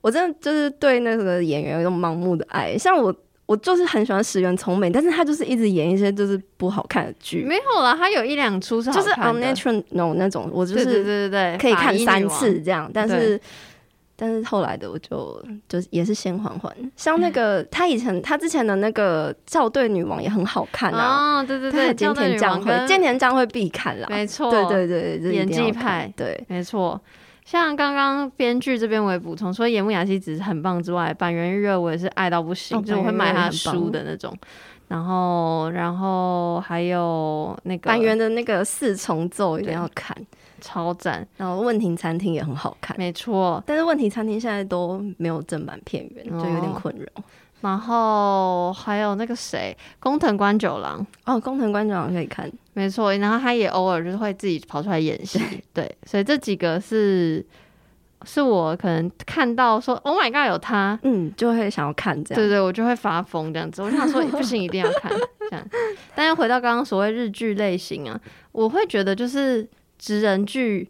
[0.00, 2.76] 我真的就是对那个演员有一种盲目的爱。
[2.76, 3.14] 像我，
[3.46, 7.44] 我就是很喜欢石原聪美，但是他就是一直演一些就是不好看的剧。
[7.44, 13.40] 没有啦，他有一两出是就是 unnatural no 那种，我就是对对对对，可以看三次这样，但是。
[14.20, 27.00] 但是后来的我就就也是先缓缓，像那个他以前他之前的那个校对女王也很好看啊，哦、对对对，菅田将晖菅田将晖必看啦，没错，对对对，演技派，对，没错。
[27.44, 34.36] 像刚刚编剧这边我也补充，除了野木亚纪子很棒之外，坂元裕二我也是爱到不行，哦、就我会买他的书的那种。
[34.88, 40.16] 然后然后还有那个板垣的那个四重奏一定要看。
[40.60, 41.26] 超赞。
[41.36, 43.62] 然后问题餐厅也很好看，没错。
[43.66, 47.06] 但是问题餐厅现在都没有正版片源，就有点困扰。
[47.14, 47.24] 哦。
[47.60, 53.12] 然后还有那个谁，工藤官九郎哦，工藤官九郎可以看，没错。
[53.16, 55.40] 然后他也偶尔就是会自己跑出来演戏，
[55.74, 55.92] 对。
[56.06, 57.44] 所以这几个是
[58.24, 62.40] 是我可能看到说 “Oh my god”，有他，嗯，就会想要看这样。
[62.40, 63.82] 对对，我就会发疯这样子。
[63.82, 65.10] 我就想说 不行，一定要看
[65.50, 65.68] 这样。
[66.14, 68.20] 但是回到刚刚所谓日剧类型啊，
[68.52, 69.68] 我会觉得就是
[69.98, 70.88] 职人剧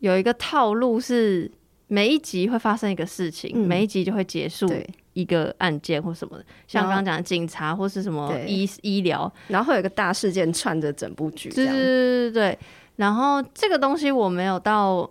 [0.00, 1.50] 有一个套路是
[1.86, 4.68] 每一集会发生一个事情，嗯、每一集就会结束。
[5.14, 11.48] 一个案件或什么的，像刚刚讲的警察或是什么医医疗，然后会有一个大事件串着整部剧。
[11.50, 12.58] 对对对对，
[12.96, 15.08] 然后这个东西我没有到，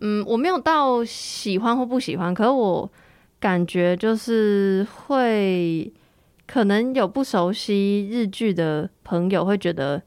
[0.00, 2.90] 嗯，我没有到喜欢或不喜欢，可是我
[3.38, 5.92] 感觉就是会，
[6.46, 10.02] 可能有不熟悉日剧的朋友会觉得，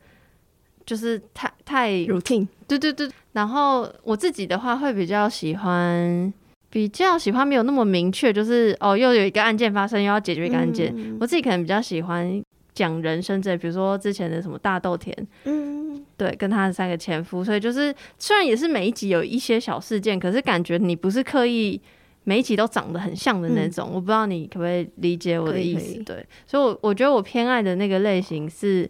[0.85, 2.47] 就是太太 routine。
[2.67, 6.33] 对对对，然后我自己的话会比较喜欢。
[6.67, 10.93] 比较喜欢没有那么明确，就是哦，又有一个案件发生，又要解决一个案件。
[10.97, 12.43] 嗯、我自己可能比较喜欢
[12.73, 21.79] 讲人生这，比如说之前的什么大豆田，嗯，对，跟他的三个前夫，所以就是虽然也是每一集有一些小事件，可是感觉你不是刻意
[22.25, 23.87] 每一集都长得很像的那种。
[23.91, 26.03] 嗯、我不知道你可不可以理解我的意思？
[26.03, 28.89] 对，所以我，我我觉得我偏爱的那个类型是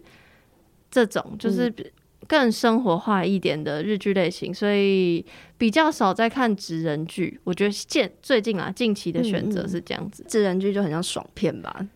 [0.96, 1.68] 这种，就是。
[1.68, 1.84] 嗯
[2.28, 5.24] 更生活化一点的日剧类型，所以
[5.56, 7.38] 比较少在看职人剧。
[7.44, 11.86] 我觉得近最近啊，近期的选择是这样子，职人剧就很像爽片吧？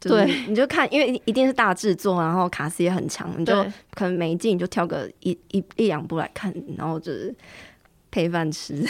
[0.00, 3.52] 对，你就看，因为一定是大制作，然后卡斯也很强，你就
[3.90, 7.34] 可能每一季你就挑个一一一两部来看，然后就是。
[8.16, 8.82] 配饭吃，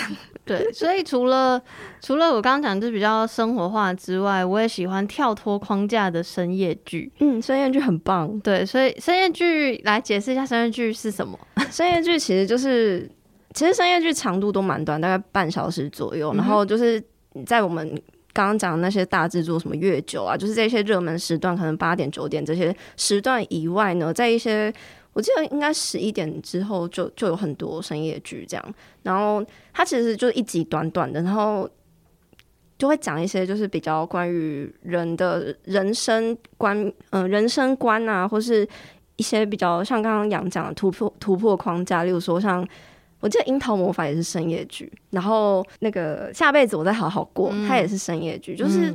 [0.44, 1.60] 对，所以除了
[2.00, 7.10] 除了我刚刚讲就是比较生活化之外，我也喜欢跳脱框架的深夜剧。
[7.18, 8.38] 嗯，深夜剧很棒。
[8.38, 11.36] 对，所以深夜剧来解释一下深夜剧是什么？
[11.72, 13.10] 深夜剧其实就是，
[13.52, 16.32] 其实深夜剧长度都蛮短，大概半小时左右。
[16.34, 17.02] 然后就是
[17.44, 17.84] 在我们
[18.32, 24.72] 刚刚讲的那些大制作，什么月九啊，就是这些热门时段，可能八点九点这些时段以外呢，在一些。
[25.16, 31.66] 我记得应该十一点之后就就有很多深夜剧这样，然后它其实就一集短短的，然后
[32.76, 36.78] 就会讲一些就是比较关于人的人生观，
[37.12, 38.68] 嗯、呃，人生观啊，或是
[39.16, 42.62] 一些比较像刚刚杨讲的突破突破框架，例如说像
[43.20, 48.92] 我记得《樱桃魔法》也是深夜剧，然后那个下辈子我再好好过，嗯、它也是深夜剧，就是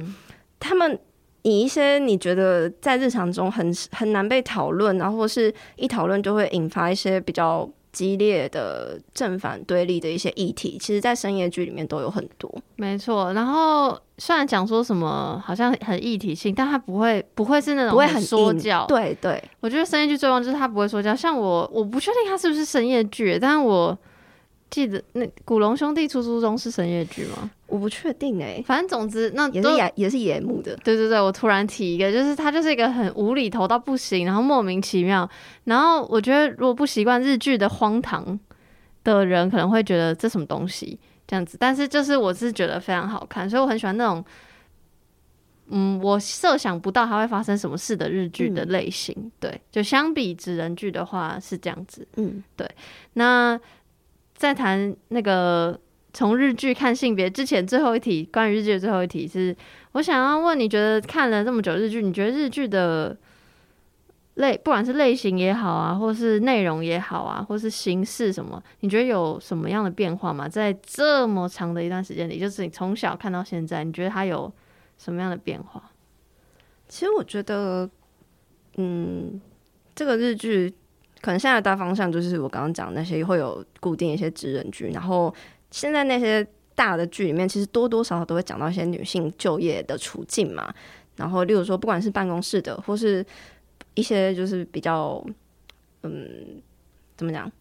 [0.60, 1.00] 他们。
[1.44, 12.54] 以一些你觉得在日常中很很难被讨论，然后或是一讨论就会引发一些比较激烈的正反对立的一些议题，其实，在深夜剧里面都有很多。
[12.76, 18.86] 没错，然后虽然讲说什么好像很议题性，但它不会不会是那种不会很说教。
[18.86, 21.16] 对对，我觉得深夜剧最棒就是它不会说教。
[21.16, 23.98] 像我，我不确定它是不是深夜剧，但是我。
[24.72, 27.52] 记得那古龙兄弟出租中是深夜剧吗？
[27.68, 30.76] 我不确定哎、欸，反正总之那也是也也是野木的。
[30.78, 35.30] 对对对，我突然提一个，就是他就是一个很无厘头到不行，然后莫名其妙。
[35.66, 38.40] 然后我觉得如果不习惯日剧的荒唐
[39.04, 41.58] 的人，可能会觉得这什么东西这样子。
[41.60, 44.24] 但是就是我是觉得非常好看，所以我很喜欢那种，
[45.68, 49.14] 嗯，我设想不到它会发生什么事的日剧的类型。
[49.18, 52.08] 嗯、对，就相比纸人剧的话是这样子。
[52.16, 52.66] 嗯，对，
[53.16, 53.60] 那。
[54.42, 55.80] 在谈那个
[56.14, 59.56] 从日剧看性别之前，最后一题关于日剧的最后一题是，
[59.92, 63.16] 我想要问，你觉得看了这么久日剧，你觉得日剧的
[64.34, 70.50] 类，不管是类型也好啊，或是内容也好啊，或是形式什么，你觉得有什么样的变化吗？
[70.50, 74.52] 在这么长的一段时间里，就是你从小看到现在，你觉得它有
[74.98, 75.92] 什么样的变化？
[76.88, 77.88] 其实我觉得，
[78.78, 79.40] 嗯，
[79.94, 80.74] 这个日剧。
[81.22, 85.34] 可能现在的大方向就是我刚刚讲那些会有固定一些职人剧，然后
[85.70, 90.74] 现在那些大的剧里面，其实多多少少都会讲到一些女性就业的处境嘛。
[91.16, 93.24] 然后，例如说，不管是办公室的，或是
[93.94, 95.24] 一些就是比较，
[96.04, 96.62] 嗯，
[97.16, 97.52] 怎么讲，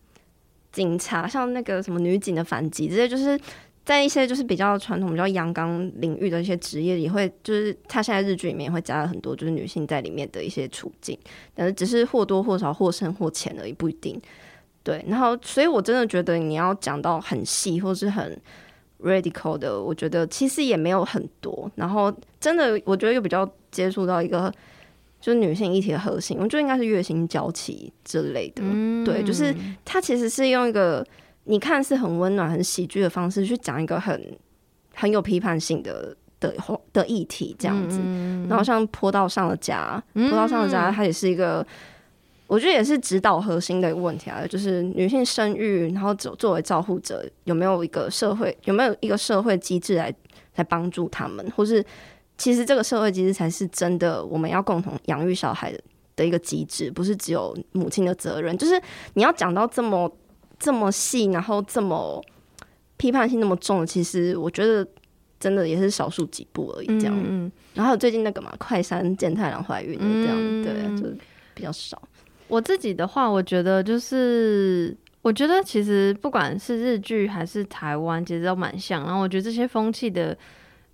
[0.73, 3.39] 警察，像那个什么女警的反击，这些就是。
[3.83, 11.19] 在一些就是比较传统、比较阳刚领域的一些职业也，会就是他现在日剧里面也会加了很多就是女性在里面的一些处境，
[11.55, 14.21] 但是只是或多或少、或深或浅而已，不一定。
[14.85, 18.39] 对，然后所以我真的觉得你要讲到很细或是很
[19.03, 21.69] radical 的，我觉得其实也没有很多。
[21.75, 24.53] 然后真的，我觉得又比较接触到一个
[25.21, 28.63] 就是女性议题的核心，我觉得应该是月薪娇妻之类的。
[28.65, 31.05] 嗯，对，就是它其实是用一个。
[31.45, 34.39] 你看是很温暖、很喜剧的方式去讲一个很
[34.95, 36.55] 很有批判性的的
[36.93, 37.99] 的议题，这样子。
[38.03, 41.67] 嗯、然后像坡道上的家，坡道上的家，它也是一个，
[42.47, 50.15] 我觉得也是指导核心的一个问题啊，就是女性生育，然后作作为照护者，有没有一个社会，有没有一个社会机制来
[50.57, 51.85] 来帮助他们，或是
[52.37, 55.81] 其实这个社会机制才是真的我们要共同养育小孩的
[56.17, 58.57] 的一个机制，不是只有母亲的责任。
[58.57, 58.81] 就是
[59.15, 60.11] 你要讲到这么
[60.61, 62.23] 这么细，然后这么
[62.97, 64.87] 批判性那么重，其实我觉得
[65.41, 66.87] 真的也是少数几部而已。
[67.01, 71.19] 这样，嗯嗯，然后最近那个嘛，快三健太郎怀孕的这样，嗯、对，就
[71.55, 72.01] 比较少。
[72.47, 79.05] 我自己的话，我觉得就是，我觉得其实不管是日剧还是台湾，其实都蛮像。
[79.05, 80.37] 然后我觉得这些风气的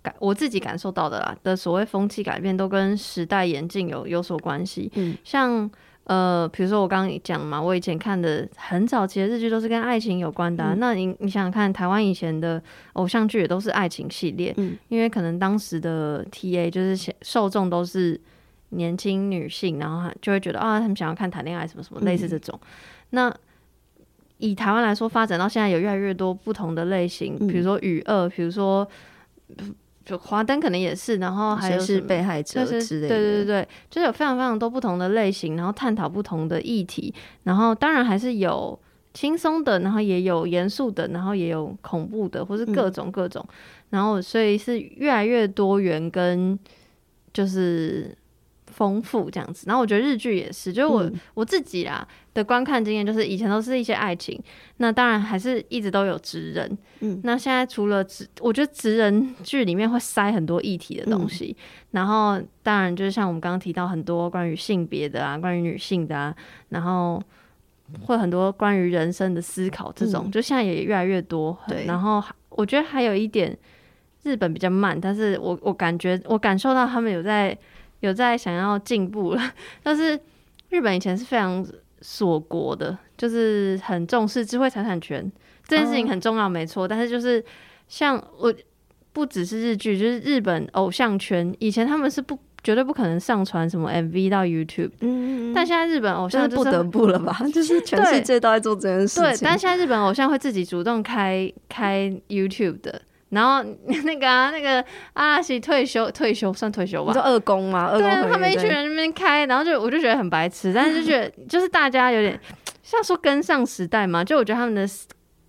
[0.01, 4.89] 改，我自己感受到的啦的所谓风气改变，都跟时代演进有有所关系。
[4.95, 5.69] 嗯，像
[6.07, 10.73] 呃，比如说我刚刚讲嘛，我以前看的很早期的日剧都是跟爱情有关的啊。
[10.73, 12.61] 嗯，那你你想想看，台湾以前的
[12.93, 18.19] 偶像剧也都是爱情系列，嗯，因为可能当时的 TA 就是受众都是。
[18.71, 22.59] 年轻女性，然后就会觉得啊，他们想要看谈恋爱什么什么类似这种。
[22.63, 22.67] 嗯、
[23.11, 23.33] 那
[24.39, 28.85] 以台湾来说，发展到现在有越来越多不同的类型，嗯、比如说与恶，比如说
[30.07, 38.79] 就华灯可能也是，然后还有是被害者之类的，对对对对，就是有非常非常多不同的类型，然后探讨不同的议题，然后当然还是有
[39.13, 43.55] 轻松的，然后也有严肃的，然后也有恐怖的，或是各种各种，嗯、
[43.89, 46.57] 然后所以是越来越多元跟
[47.33, 48.17] 就是。
[48.77, 54.39] 丰富这样子，然后我觉得日剧也是，就是我、嗯、我自己啦的观看经验，就是以前都是一些爱情，
[54.77, 66.35] 那当然还是一直都有职人，嗯，那现在除了职，我觉得职人剧里面会塞很多议题的东西，嗯、然后当然就是像我们刚刚提到很多关于性别的啊，关于女性的啊，
[66.69, 67.19] 然后
[68.01, 73.57] 会很多关于人生的思考这种，嗯、就现在也越来越多，对，然后我觉得还有一点
[74.21, 77.57] 日本比较慢，但是我我感觉我感受到他们有在。
[78.01, 80.19] 有在想要进步了，但是
[80.69, 81.65] 日本以前是非常
[82.01, 85.31] 锁国的，就是很重视智慧财产权
[85.67, 86.83] 这件事情很重要，没错。
[86.83, 87.43] 哦、但是就是
[87.87, 88.53] 像我，
[89.13, 97.35] 不只是日剧，就是日本偶像圈，以前他们是不绝对不可能上传什么 MV 到 YouTube，嗯，但现在日本偶像、就是、不得不了吧？
[97.51, 99.23] 就是全世界都在做这件事情。
[99.23, 103.01] 对，但现在日本偶像会自己主动开开 YouTube 的。
[103.29, 103.61] 然后
[104.05, 107.11] 那个啊，那个阿拉西退休退休算退休吧？
[107.11, 107.89] 你说二宫吗？
[107.91, 107.99] 二
[108.31, 112.39] 他们一群人那边开，然后就我就觉得很白痴，但是就觉得就是大家有点
[112.81, 114.87] 像说跟上时代嘛，就我觉得他们的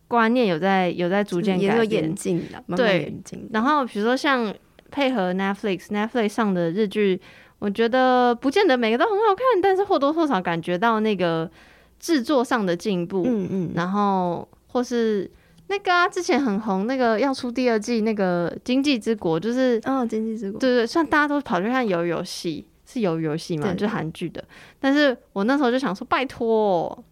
[0.09, 3.15] 观念有在有在逐渐改变，演进的，对。
[3.53, 4.53] 然后比如说像
[4.91, 7.21] 配合 Netflix，Netflix 上的日剧，
[7.61, 11.49] 我觉得不见得每个都很好看，但是或多或少感觉到那个
[12.01, 15.31] 制作上的进步，嗯嗯，然后或是。
[15.71, 24.43] 那个啊，之前很红，那个要出第二季，那个《经济之国》就是，哦，《经济之国》对对，算大家都跑去看鱿鱼游戏，是鱿鱼游戏嘛，就是韩剧的，
[24.81, 27.05] 但是我那时候就想说，拜托，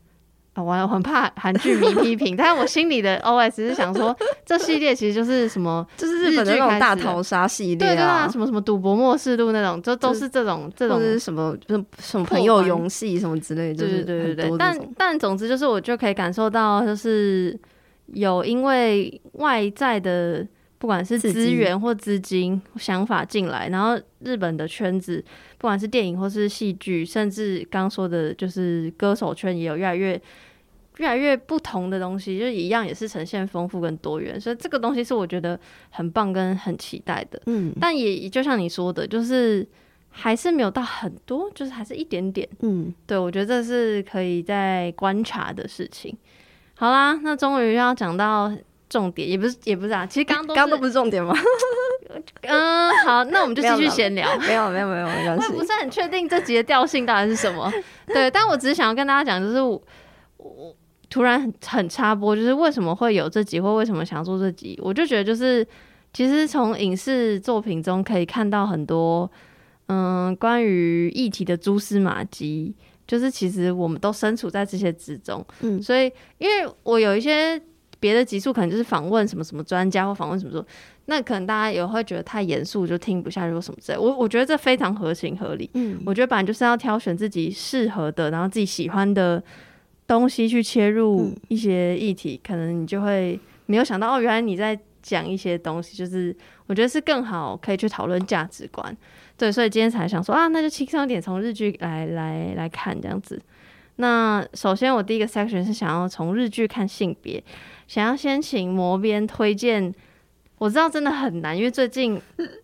[0.55, 4.17] 我很怕韩剧迷批评，但是我心里的 OS 是想说，
[4.47, 17.55] 这系列其实就是什么， 就是日本的那种大逃杀系列啊，对啊，什么什么赌博末世录那种，就都是这种这种是什么，就是什么朋友游戏什么之类的，对对对对对，但但总之就是我就可以感受到就是。
[18.13, 20.47] 有因为外在的
[20.79, 25.25] 不管是资源或资金想法进来，然后日本的圈子，
[25.59, 30.21] 不管是电影或是戏剧，甚至刚说的就是歌手圈，也有越来越
[30.99, 35.59] 越来越不同的东西，就是一样也是呈现丰富跟多元，所以这个东西是我觉得
[35.91, 37.41] 很棒跟很期待的。
[37.47, 39.67] 嗯，但也就像你说的，就是
[40.11, 42.49] 还是没有到很多，就是还是一点点。
[42.61, 46.17] 嗯，对，我觉得这是可以在观察的事情。
[46.79, 48.53] 好啦，那终于要讲到
[48.89, 51.35] 重点，也不是也不是啊，其实刚刚刚都不是重点吗？
[52.43, 54.29] 嗯，好，那我们就继续闲聊。
[54.47, 55.47] 没有没有没有没关系。
[55.49, 57.73] 我不是很确定这集的调性到底是什么，
[58.07, 59.83] 对，但我只是想要跟大家讲，就是我，
[60.37, 60.75] 我
[61.09, 65.67] 突然很很插播，就是为什么会有这集，或为什么想做这集，我就觉得就是
[66.13, 69.31] 其实从影视作品中可以看到很多
[69.87, 72.75] 嗯关于议题的蛛丝马迹。
[73.07, 77.61] 就是其实我们都身处在这些之中，嗯，所以因为我有一些
[78.01, 80.67] 别的集数，可能就是访问什么什么专家或访问什么说，
[81.07, 83.99] 那可能大家也会觉得太严肃，就听不下去或什么之类。
[83.99, 89.43] 我我觉得这非常合情合理，嗯，我觉得本来就是要挑选自己适合的，然后自己喜欢的
[90.07, 96.37] 东西去切入一些议题，嗯，可能你就会没有想到哦，原来你在讲一些东西，就是
[96.67, 98.95] 我觉得是更好可以去讨论价值观。
[99.37, 103.41] 对，所以今天才想说啊，那就轻松一点，从日剧来来来看这样子。
[103.97, 107.43] 那首先，我第一个 section 是想要从日剧看性别，
[107.87, 109.95] 想要先请魔编推荐。
[110.59, 112.19] 我知道真的很难，因为最近，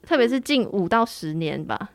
[0.06, 1.90] 特别是近五到十年吧，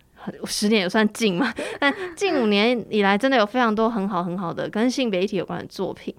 [0.45, 6.13] 十年也算近嘛，但近五年以来真的有非常多很好很好的跟性别议题有关的作品。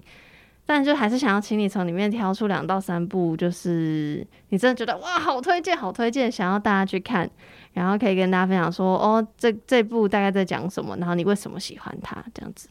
[0.65, 7.27] 但就还是想要请你从里面挑出两到三部，就是你真的觉得哇，好推荐，好推荐，想要大家去看，
[7.73, 12.67] 然后可以跟大家分享说，哦，这这部大概在讲什么，然后你为什么喜欢它，这样子。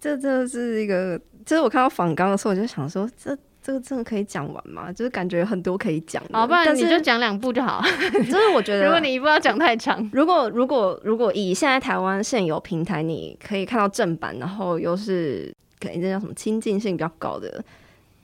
[0.00, 4.92] 这这是一个，就是我看到仿纲的时候，我就想说，这这个真的可以讲完吗？
[4.92, 6.22] 就是感觉很多可以讲。
[6.32, 7.82] 好，不然你就讲两部就好。
[8.12, 15.54] 就是我觉得， 如果你一部要讲太长，如果如果如果以现在台湾现有平台，你可以看到正版，然后又是。
[15.82, 17.64] 可能，这叫什么亲近性比较高的，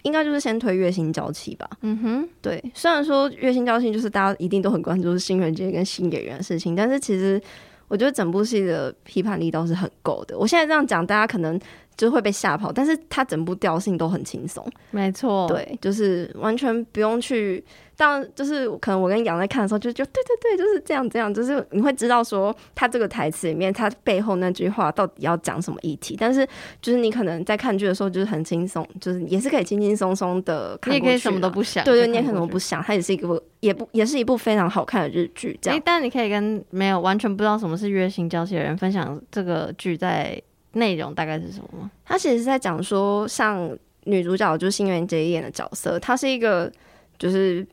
[0.06, 1.68] 应该就是先推《月薪娇妻》吧。
[1.82, 2.62] 嗯哼，对。
[2.72, 7.42] 虽然说《月薪娇妻》就是大家一定都很关注是新人节跟新演员的事情，但是其实
[7.88, 10.38] 我觉得整部戏的批判力倒是很够的。
[10.38, 11.58] 我现在这样讲，大家可能
[11.96, 14.64] 就会被吓跑，但是它整部调性都很轻松。
[14.90, 17.64] 没错，对，就是完全不用去。
[17.98, 26.14] 当然，就是可能我跟杨在看的时候，就就对对对，就是这样这样，就是你会知道说他这个台词里面他背后那句话到底要讲什么议题。
[26.20, 26.46] 但是
[26.82, 30.92] 就是你可能在看剧的时候，就是很轻松，就是也是可以轻轻松松的看。
[30.92, 32.82] 你也可以什么都不想，对对，你也可能不想。
[32.82, 35.58] 它也是一个也不也是一部非常好看的日剧。
[35.62, 40.38] 这样，但你可以跟没有完全不知道什么是月薪娇妻的人分享这个剧在
[40.76, 41.90] 内容大概是什么吗？
[42.04, 46.72] 他其实是在讲说，像女主角就是新垣结衣演的角色，她是一个
[47.18, 47.66] 就是。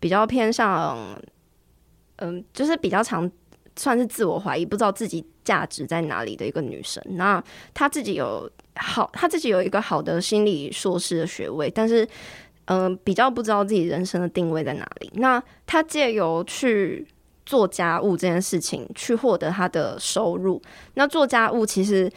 [0.00, 0.98] 比较偏向，
[2.16, 3.30] 嗯，就是比较常
[3.74, 7.02] 算是自我怀疑，不知道自己价值在哪里的一个女生。
[7.12, 7.42] 那
[7.72, 12.06] 她自己有好，她自己有一个好的心理硕士的学位，但是，
[12.66, 15.10] 嗯，比较不知道自己人生的定位在哪里。
[15.14, 17.06] 那她借由去
[17.46, 20.60] 做家务这件事情，去获得她的收入。
[20.94, 22.12] 那做家务其实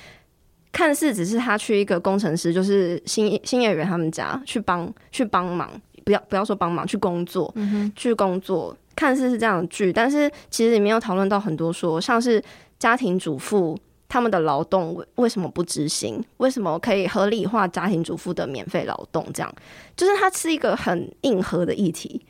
[0.77, 5.67] 看似只是他去一个工程师，就是新新演员他们家去帮去帮忙。
[6.05, 7.51] 不要不要说帮忙去工作，
[7.95, 12.41] 去工作，看似是这样的剧，但是其实里面有讨论到很多说，说像是
[12.77, 13.75] 家庭主妇
[14.07, 16.23] 他们的劳动为为什么不执行？
[16.37, 19.25] 为什么可以合理化家庭主妇的免费劳动？
[19.33, 19.51] 这样
[19.97, 22.23] 就是它是一个很硬核的议题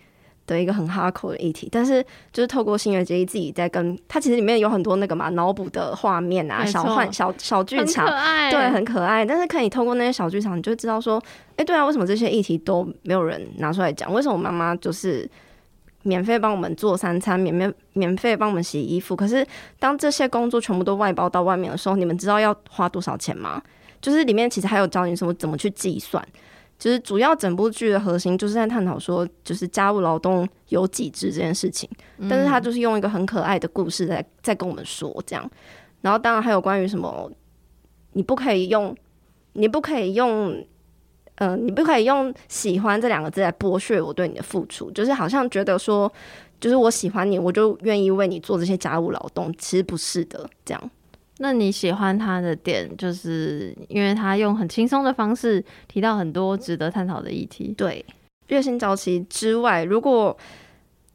[0.48, 8.08] 的一个很 hardcore 的议题，但是就是透过新月结衣自己在跟他其实里面有很多那个嘛脑补的画面啊，错小幻小小剧场，
[8.50, 9.24] 对，很可爱。
[9.24, 11.22] 但是可以透过那些小剧场，你就知道说。
[11.58, 14.14] 哎，欸、对啊，为什么这些议题都没有人拿出来讲？
[14.14, 15.28] 为什么我妈妈就是
[16.04, 19.16] 免费帮我们做三餐，免免免费帮我们洗衣服？
[19.16, 19.44] 可是
[19.80, 23.60] 当这些工作全部都外包到外面的时候，你们知道要花多少钱吗？
[24.00, 26.24] 就是里面其实还有教你什么怎么去计算。
[26.78, 31.90] 就是主要整部剧的核心就是在探讨说，就是家务劳动有几支这件事情。
[32.30, 35.50] 但是他就是用一个很可爱的故事在在跟我们说这样。
[36.02, 37.32] 然后当然还有关于什么，
[38.14, 38.96] 你不可以用，
[39.54, 40.64] 你不可以用。
[41.40, 46.12] 嗯、呃，你不可以用“喜欢”这两个字来剥削我对你的付出，就是好像觉得说，
[46.60, 49.54] 就是我喜欢你，我就愿意为你做这些家务劳动。
[49.56, 50.92] 其实不是的，这样。
[51.40, 57.74] 那你喜欢他的点，就是因为他用很轻松的方式提到很多值得探讨的议题。
[57.78, 58.04] 对，
[58.48, 60.36] 月薪娇妻之外，如果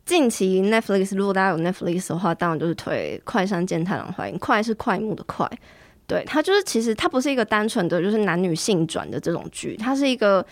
[0.04, 5.48] 近期 Netflix，如果大家有 Netflix 的话，当然就是推《快山健太郎欢迎》，快是快木的快。
[6.06, 10.44] 对，它就是其实它不是一个单纯的就是男女性转的这种剧，它是一个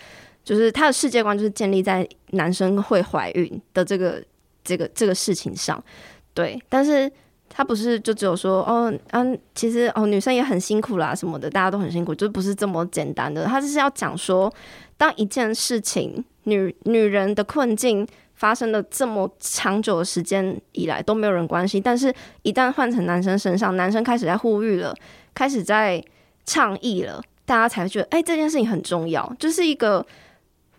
[0.43, 4.23] 就是它的世界观就是建立在男生会怀孕的这个
[4.63, 5.83] 这个这个事情上，
[6.33, 7.11] 对，但是
[7.61, 14.51] 他不是就只有说哦嗯，其实哦女生也很辛苦啦什么的，大家都很辛苦，就不是这么简单的，他就是要讲说，
[14.97, 24.95] 当一件事情女女人的困境发生了这么长久的时间以来都没有人关心，但是一旦换成男生身上，男生开始在呼吁了。
[25.35, 26.03] 开始在
[26.45, 30.03] 倡议了，大家才会觉得，哎、这件事情很重要，就是一个。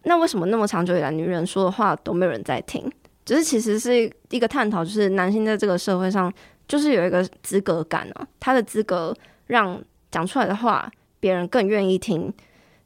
[0.03, 2.91] 那为什么那么长久以来，女人说的话都没有人在听？
[3.25, 6.31] 就是其实是一个探讨，就是男性在这个社会上，
[6.67, 10.91] 就是有一个资格感啊，他的资格让讲出来的话，
[11.21, 12.33] 别人更愿意听。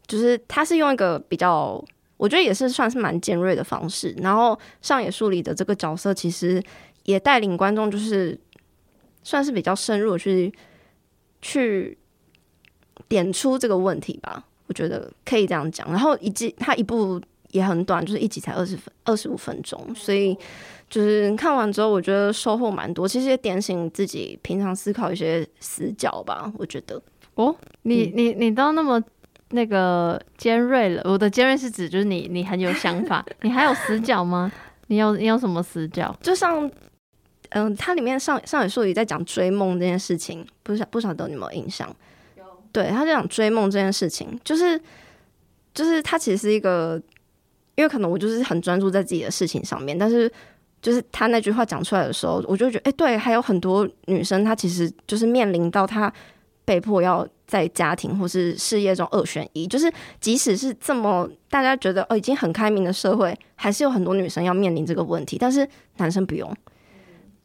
[0.07, 1.85] 就是他是用一个比较，
[2.17, 6.63] 我觉得也是算是蛮尖锐的方式，然后上野树里的这个角色，其实
[7.05, 8.39] 也带领观众，就是
[9.23, 10.53] 算是比较深入去。
[11.43, 11.97] 去
[13.07, 15.89] 点出这个问题吧，我觉得可以这样讲。
[15.91, 17.21] 然后以及他一部
[17.57, 20.37] 也很短，就是一集才二十分二十五分钟，所以
[20.89, 23.07] 就是看完之后，我觉得收获蛮多。
[23.07, 26.53] 其实也点醒自己平常思考一些死角吧。
[26.59, 27.01] 我觉得
[27.35, 29.03] 哦，你你你都那么
[29.51, 31.03] 那个尖锐了。
[31.05, 34.53] 我的尖锐是指就是你你很有想法， 你还有死角吗？
[34.89, 36.17] 你有你有什么死角？
[36.23, 36.71] 就像。
[37.51, 41.89] 嗯，它里面上上野树里在讲追梦这件事情，不晓不晓得你有没有印象？
[42.37, 42.43] 有。
[42.73, 44.79] 对，他就讲追梦这件事情，就是
[45.73, 47.01] 就是他其实是一个，
[47.77, 50.31] 因为可能我就是很专注在自己的事情上面，但是
[50.83, 56.13] 就是他那句话讲出来的时候，我就觉得，哎、对，还有很多女生，她其实就是面临到她
[56.65, 66.51] 被迫要在家庭或是事业中二选一，就是即使是这么大家觉得哦已经很开明的社会，还是有很多女生要面临这个问题，但是男生不用。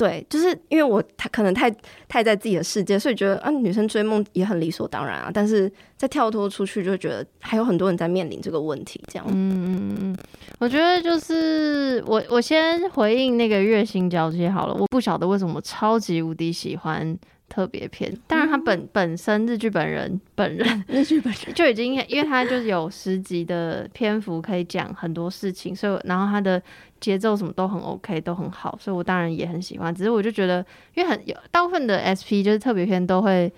[0.02, 1.70] 对，就是因为我他可能太
[2.08, 5.30] 太在自己的世界，所以觉得啊，女生追梦也很理所当然啊。
[5.32, 9.00] 但是再跳脱出去，就觉得还有很多人在面临这个问题。
[9.08, 10.18] 这样，嗯嗯嗯，
[10.58, 14.74] 我觉得就是我我先回应那个月薪交接好了。
[14.74, 17.16] 我不晓得为什么超级无敌喜欢
[17.52, 26.62] 特别篇，当然他本、嗯、本身日剧本人本人 日剧本人 就已经，因为他就是有十集的篇幅可以讲很多事情，所以然后他的。
[27.02, 29.92] 节奏什么都很 OK，都很好，所以我当然也很喜欢。
[29.96, 33.52] 只是我就觉得，因为很有大部分的 SP 就是特别篇都会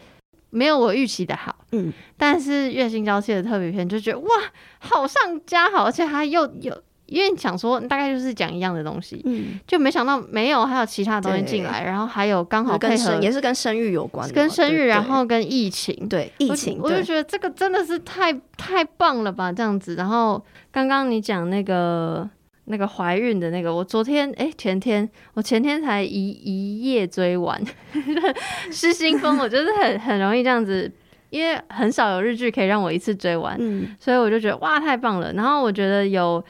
[0.49, 1.91] 没有我预期的好，嗯。
[2.15, 4.29] 但是月薪娇妻的特别篇就觉得哇，
[4.79, 19.95] 好上加好，而且他又有，因为想说大概就是讲一样的东西，嗯，就没想到没有还有其他的东西进来，然后还有刚好配合也是跟生育有关，跟生育，然后跟疫情，对疫情，我就觉得这个真的是太太棒了吧，这样子。
[19.95, 22.29] 然后刚刚你讲那个。
[22.65, 27.61] 那个怀孕的那个，我昨天哎、欸、前天，我前天才一一夜追完，
[28.71, 30.89] 失心疯，我就是很很容易这样子，
[31.29, 35.33] 因为很少有日剧可以让我一次追完，嗯，所以我就觉得哇太棒了。
[35.33, 36.41] 然后我觉得有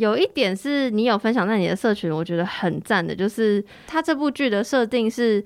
[0.00, 5.44] 有一点是你有分享在你的社群，我觉得很赞的，就是他这部剧的设定是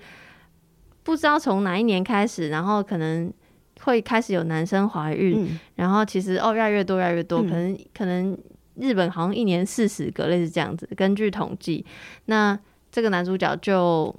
[1.02, 3.32] 不知道从哪一年开始，然后可能
[3.80, 8.38] 会开始有男生怀孕，嗯、然后其实哦越来越多越来越多，可能可能。
[8.76, 10.84] 日本好像一年四十个，类似这样子。
[10.96, 11.86] 根据统计，
[12.24, 12.58] 那
[12.90, 14.12] 这个男主角就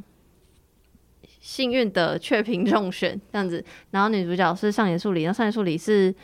[1.42, 3.62] 幸运的雀屏中选这样子。
[3.92, 6.16] 然后女主角是上野树里，然后上野树里是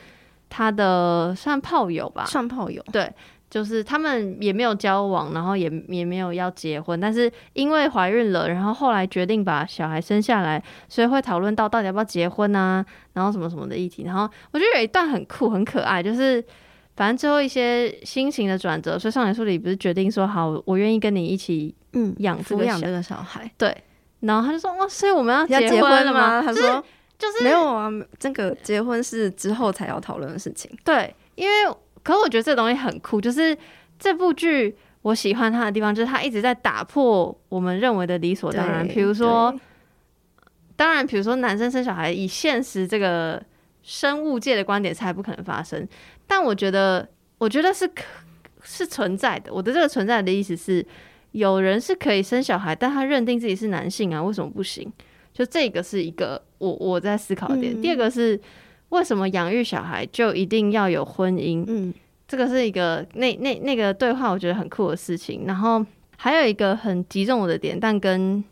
[0.48, 2.24] 他的算炮友吧？
[2.24, 2.82] 算炮友。
[2.90, 3.12] 对，
[3.52, 12.82] 就是他们也没有交往，然后也也没有要结婚，但是因为怀孕了，然后后来决定把小孩生下来，所以会讨论到到底要不要结婚啊，
[13.12, 14.04] 然后什么什么的议题。
[14.04, 14.22] 然后
[14.52, 16.42] 我觉得有一段很酷很可爱，就是。
[16.94, 23.50] 反正最后一些心情的转折，所以上野树里不是决定说好，我愿意跟你一起嗯养抚养这个小孩。
[23.56, 23.74] 对，
[24.20, 26.42] 然后他就说哇，所以我们要结婚了吗？
[26.42, 26.84] 他说
[27.18, 30.70] 就是没有啊，这个结婚是之后才要讨论的事情。
[30.84, 31.54] 对，因为
[32.02, 33.56] 可是我觉得这东西很酷，就是
[33.98, 38.86] 这部剧我喜欢它的地方，就是它一直在打破我们认为的理所当然。
[38.86, 39.54] 比如说，
[40.76, 43.42] 当然，比如说男生生小孩，以现实这个
[43.82, 45.86] 生物界的观点，才不可能发生。
[46.26, 48.02] 但我觉得，我觉得是可
[48.64, 49.52] 是存在的。
[49.52, 50.84] 我的这个存在的意思是，
[51.32, 54.90] 有人是可以生小孩，但他认定自己是男性啊，为什么不行？
[55.32, 57.72] 就这个是一个我我在思考的点。
[57.72, 58.38] 嗯、第二个是，
[58.92, 61.64] 为什么养育小孩就一定要有婚姻？
[61.66, 61.92] 嗯，
[62.28, 65.44] 这个是一个那那那个对话，我觉得很酷的事情。
[65.46, 65.84] 然后
[66.18, 68.44] 还有一个很击中我的点，但跟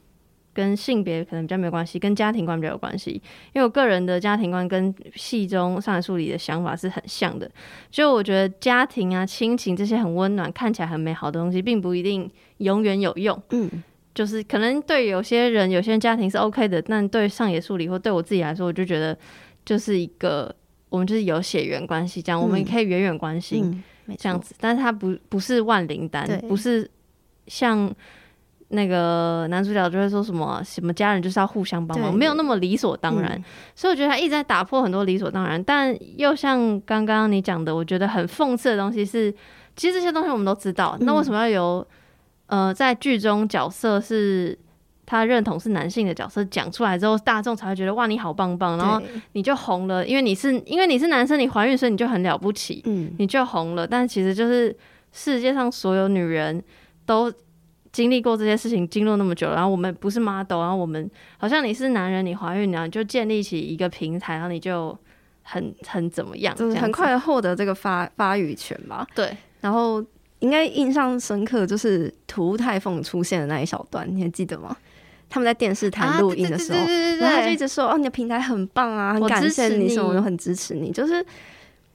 [0.54, 3.12] 跟性别可能比较没有关系，跟家庭观比较有关系。
[3.52, 7.48] 因为我个人的家庭观跟戏中上野树里的想法是很像的。
[7.90, 12.28] 就我觉得家庭啊、亲情这些很温暖、看起来很美好的东西，并不一定
[12.58, 13.40] 永远有用。
[13.50, 13.70] 嗯，
[14.14, 19.16] 就是可能对有些人、有些人家庭是 OK 的，但对上野树里或对我自己来说，我就觉得
[19.64, 20.54] 就是一个
[20.88, 23.82] 我们就是有血缘关系，这样、嗯、我们也可以远远关心
[24.18, 24.54] 这样子。
[24.54, 26.90] 嗯、但是它不不是万灵丹，不是
[27.46, 27.92] 像。
[28.72, 33.32] 那个男主角就会说什么什么家人就是要互相帮忙，没有那么理所当然。
[33.32, 33.44] 嗯、
[33.74, 39.34] 所以我觉得他一直在打破很多理所当然，但又像刚刚你讲的，我觉得很讽刺的东西是，
[39.74, 41.84] 其实这些东西我们都知道，那为什么要由
[42.46, 44.56] 呃在剧中角色是
[45.10, 49.02] 他认同是男性的角色讲出来之后，大众才会觉得哇你好棒棒，然后
[49.32, 53.86] 你就红了，因为你是因为你是男生，你怀孕所以你就很了不起，嗯，你就红了。
[53.86, 54.76] 但其实就是
[55.10, 56.62] 世界上所有女人
[57.04, 57.32] 都。
[57.92, 64.96] 经历过这些事情，经历那么久，然后我们不是 model，然后我们好像你是男人，你怀孕了，你就建立起一个平台，然后你就
[65.42, 69.04] 很 很怎么样，就是很快的获得这个发发语权吧。
[69.12, 70.00] 对，然后
[70.38, 74.76] 应该印象深刻就是涂太凤出现的那一小段，你还记得吗？
[75.30, 81.24] 他们在电视台录音的时候，啊、对对对他就一直说：“哦，你的平台很棒啊，很感谢你，什么都很支持你。”就是，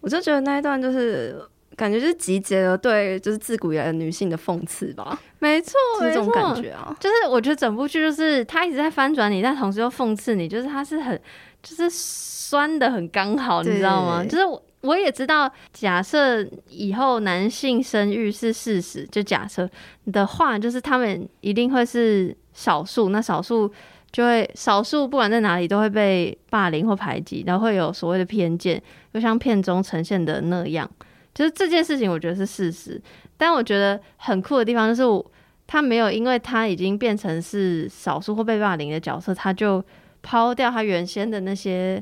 [0.02, 1.40] 我就觉得那一段就是。
[1.78, 5.20] 感觉就是集结了对，就是自古以来的女性的讽刺吧。
[5.40, 6.96] 没错，就是这种感觉啊。
[7.02, 11.22] 就是我觉得整部剧就是他一直在翻转你，但同时又讽刺你，就是他是很
[11.62, 14.24] 就是酸的很刚好，你知道吗？
[14.24, 19.70] 就是我我也知道，假设以后男性生育是事实，就假设
[20.12, 23.72] 的话，就是他们一定会是少数，那少数
[24.12, 28.82] 就会少数，不管在哪里都会被霸凌或排挤，然后会有所谓的偏见，
[29.14, 30.90] 就像片中呈现的那样。
[31.34, 33.02] 就是这件事情，我觉得是事实，
[33.36, 35.26] 但我觉得很酷的地方就是
[35.68, 39.84] 他没有，因为他已经变成是少数或被霸凌的角色，他就
[40.22, 42.02] 抛掉他原先的那些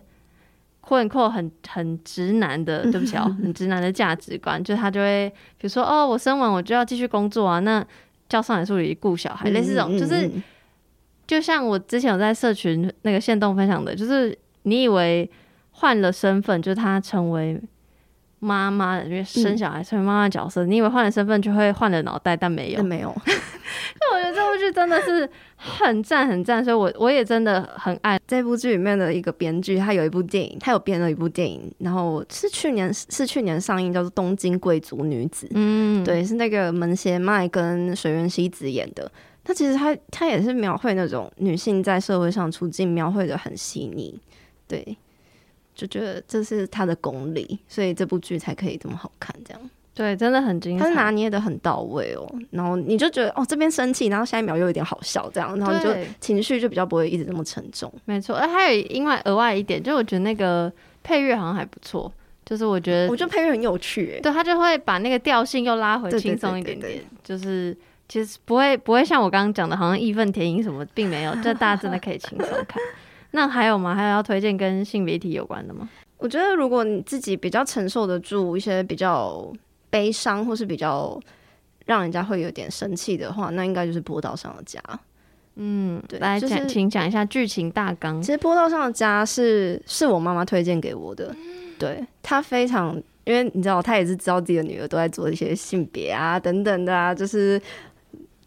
[0.85, 7.83] 困惑，很很直男的，对不起哦， 很直男的价值观，就他就会比如说，哦，我生完我就要继续工作啊，那
[8.27, 10.29] 叫上海助理顾小孩，类似这种，就是
[11.25, 15.29] 就像我之前有在社群那个线动分享的，就是你以为
[15.71, 17.61] 换了身份，就是他成为。
[18.45, 23.07] 妈妈，因为生小孩成为妈妈角色，嗯、你以为换了身份就会换了脑袋，但没有，但没有。
[24.01, 25.29] 那我觉得这部剧真的是
[25.63, 35.47] 很赞很赞，所以我我也真的很爱这部剧里面的一个编剧，他有一部电影，他有编了一部电影，然后是去年是去年上映，叫做《东京贵族女子》。
[35.53, 39.09] 嗯，对，是那个门胁麦跟水原希子演的。
[39.43, 44.19] 他其实他他也是描绘那种女性在社会上处境，描绘的很细腻。
[44.67, 44.97] 对。
[45.75, 49.35] 就觉得这是他的功力，所以这部剧才可以这么好看。
[49.43, 52.27] 这样对，真的很精彩，他是拿捏的很到位哦。
[52.49, 57.93] 然后你就觉得哦，这边生气，然后下一秒又有点好笑，这样，然后你就情绪就比较不会一直这么沉重。
[58.05, 60.71] 没错，哎，还有另外额外一点，就我觉得那个
[61.03, 62.11] 配乐好像还不错，
[62.43, 67.77] 就是我觉得我觉得配乐很有趣，对，他就会把那个调性又拉回轻松一点点，就是
[68.09, 72.81] 其实不会不会像我刚刚讲的，好像义愤填膺什么，并没有， 这大家真的可以轻松看。
[73.35, 73.93] 那还有吗？
[73.93, 75.87] 还有要推荐跟性别议题有关的吗？
[76.17, 79.51] 我觉得如果你自己比较承受得住一些比较
[79.93, 81.19] 悲伤，或是比较
[81.85, 84.79] 让人家会有点生气的话，那应该就是《波道上的家》。
[85.57, 88.19] 嗯，对，来讲，就是、请讲一下剧情大纲。
[88.19, 91.31] 其实《波道上的家》是是我妈妈推荐给我的，
[91.77, 97.61] 对，她非常，因为你知道，她也是知道自己的女儿都在做一些性别啊等等的啊，就是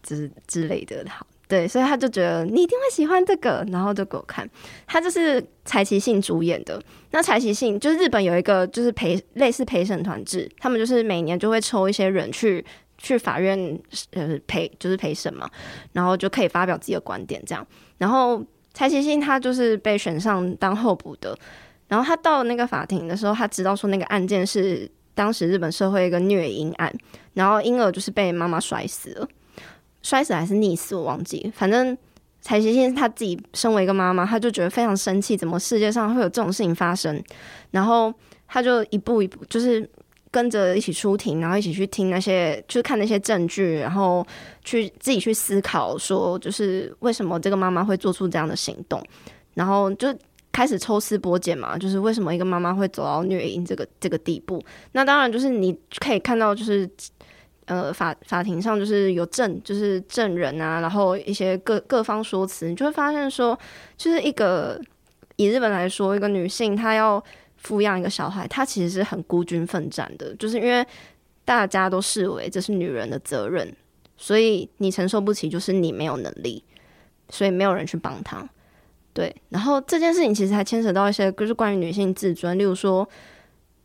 [0.03, 1.25] 就是之类的，好。
[1.49, 4.49] 对，所以他就觉得你一定会喜欢这个，然后就给我看。
[4.87, 6.83] 他就是柴崎幸主演的。
[7.13, 12.65] 那柴崎幸就是日本有一个就是陪类似陪审团制，他们就是每年就会抽一些人去
[12.99, 13.57] 去法院
[14.13, 15.49] 呃陪就是陪审嘛，
[15.93, 17.65] 然后就可以发表自己的观点这样。
[17.99, 18.45] 然后
[18.75, 21.39] 柴崎幸他就是被选上当候补的。
[21.89, 26.93] 然后他到那个法庭的时候，他知道说那个案件是当时日本社会一个虐婴案，
[27.35, 29.29] 然后婴儿就是被妈妈摔死了。
[30.07, 31.53] 摔死还是溺死，我忘记。
[31.53, 31.99] 反正
[32.41, 37.21] 柴崎幸他自己身为一个妈妈，他就觉得非常生气，怎么世界上会有这种事情发生？
[37.73, 38.15] 然后
[38.47, 39.91] 他就一步一步，就是
[40.31, 44.25] 跟着一起出庭，然后一起去听那些，去看那些证据，然后
[44.63, 49.05] 去自己去思考，说就是为什么这个妈妈会做出这样的行动？
[49.55, 50.17] 然后就
[50.53, 54.65] 开始抽丝剥茧嘛，就是为什么一个妈妈会走到虐婴这个这个地步？
[54.93, 56.89] 那当然就是你可以看到，就是。
[57.67, 63.59] 呃，法法庭上就是有证，就是证人啊，然后一些各各方说辞，你就会发现说，
[63.97, 64.81] 就是一个
[65.35, 67.21] 以日本来说，一个女性她要
[67.61, 70.87] 抚养一个小孩，她其实是很孤军奋战的，就是因为
[71.45, 73.75] 大家都视为这是女人的责任，
[74.17, 76.63] 所以你承受不起，就是你没有能力，
[77.31, 78.49] 所以没有人去帮她。
[79.13, 83.09] 对，然后这件事情其实还牵扯到一些就是关于女性自尊，例如说。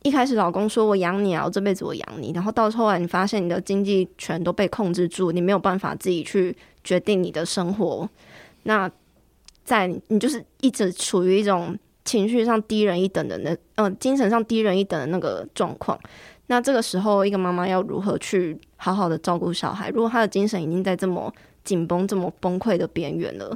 [0.03, 8.09] 一开始老公说我养你啊，我这辈子我养你，然后到后来你发现你的经济权都被控制住，你没有办法自己去决定你的生活，
[8.63, 8.89] 那
[9.63, 15.99] 在你就是一直处于一种情绪上低人一等的那，呃，精神上低人一等的那个状况。
[16.47, 19.89] 那这个时候，一个妈妈要如何去好好的照顾小孩？
[19.89, 21.31] 如果她的精神已经在这么
[21.63, 23.55] 紧绷、这么崩溃的边缘了，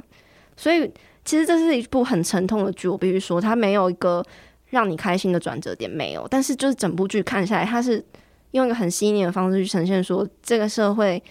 [0.56, 0.88] 所以
[1.24, 2.86] 其实这是一部很沉痛的剧。
[2.86, 4.24] 我必须说，它没有一个。
[4.68, 8.04] 让你开心的转折点没有，但是就是整部剧看下来，它是
[8.50, 11.22] 用一个很细腻的方式去呈现说这个社会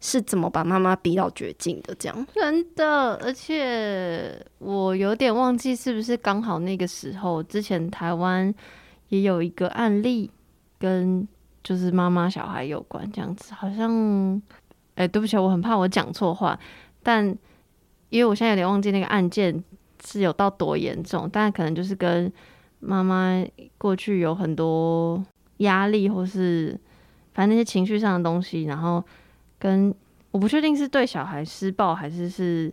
[0.00, 3.14] 是怎么把妈妈逼到绝境的，这样真的。
[3.16, 8.52] 而且我有点忘记是不是刚好那个时候，之前台湾
[9.08, 10.30] 也有一个案例
[10.78, 11.28] 跟
[11.62, 14.40] 就是妈妈小孩有关，这样子好像，
[14.94, 16.58] 哎，对不起，我很怕我讲错话，
[17.02, 17.26] 但
[18.08, 19.62] 因为我现在有点忘记那个案件
[20.02, 22.32] 是有到多严重，但可能就是跟。
[22.80, 23.44] 妈妈
[23.76, 25.24] 过去有很多
[25.58, 26.78] 压力，或是
[27.32, 29.02] 反正那些情绪上的东西，然后
[29.58, 29.94] 跟
[30.30, 32.72] 我不确定是对小孩施暴还是是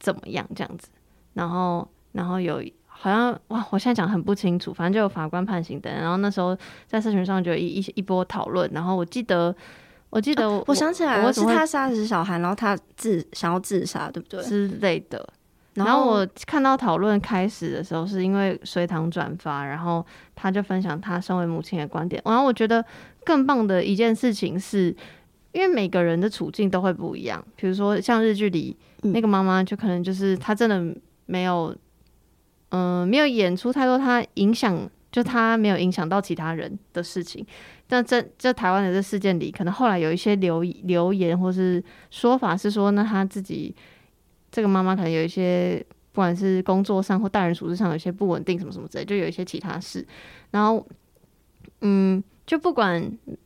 [0.00, 0.88] 怎么样这样子，
[1.34, 9.54] 然后然后有好像哇，我现在讲很不清楚，反正就有法官判刑等，然后那时候在社群上就有一一一波讨论，然后我记得
[10.10, 14.42] 我记得我，想起来了，是他杀死小孩，然后他自想要自杀，对不对？
[14.42, 15.28] 之类的。
[15.84, 20.04] 然后我看到讨论开始的时候，是因为隋棠转发，然后
[20.34, 22.20] 他就分享他身为母亲的观点。
[22.24, 22.84] 然后我觉得
[23.24, 24.94] 更棒的一件事情是，
[25.52, 27.42] 因为每个人的处境都会不一样。
[27.56, 30.94] 比如说像日剧里那个妈妈，就可能就是她真的
[31.26, 31.74] 没有，
[32.70, 37.46] 嗯、呃，没有演出太多她影响就她没有影响到其他人的事情。
[37.86, 43.74] 但这这台湾的这事件里，可能后来有一些留留言或是说法是说，那她自己
[44.58, 45.80] 这个妈妈可能有一些，
[46.10, 50.04] 不管是工作上或待人处事上有些不稳定什么什么之类，就有一些其他事。
[50.50, 50.84] 然后，
[51.82, 53.00] 嗯，就不管，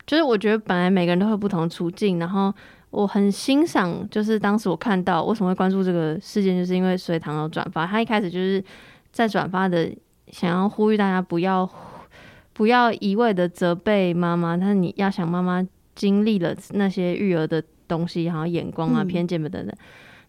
[0.07, 2.19] 就是我觉得本来每个人都会有不同的处境。
[2.19, 2.51] 然后
[2.89, 8.65] 我很欣赏，就是当时我看到为什么会关注这个事件，就是因为隋唐有转发，他一开始就是
[9.11, 9.93] 在转发的，
[10.29, 11.71] 想要呼吁大家不要。
[12.55, 19.67] 不要一味的责备妈妈，但是你要想妈妈经历了那些育儿的东西，然后眼光啊、偏见等等。
[19.67, 19.79] 嗯、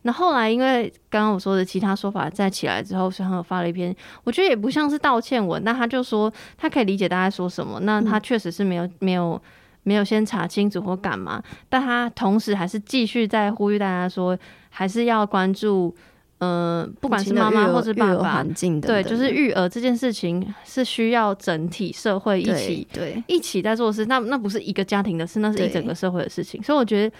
[0.04, 3.93] 那后来因为刚刚我说的其他说法再起来之后，所以他有发了一篇，
[4.24, 9.41] 我觉得也不像是道歉文，那他就说他可以理解大家说什么，那他确实是没有没有
[9.84, 14.38] 没有先查清楚或干嘛，但他同时还是继续在呼吁大家说，
[14.70, 15.95] 还是要关注。
[16.39, 18.45] 嗯、呃，不管是妈妈或是爸爸，
[18.82, 24.06] 对，就是育儿这件事情是需要整体社会一起对，对一起在做事。
[24.08, 26.62] 那那不是一个家庭的事，那是一整个社会的事情。
[26.62, 27.16] 所以我觉得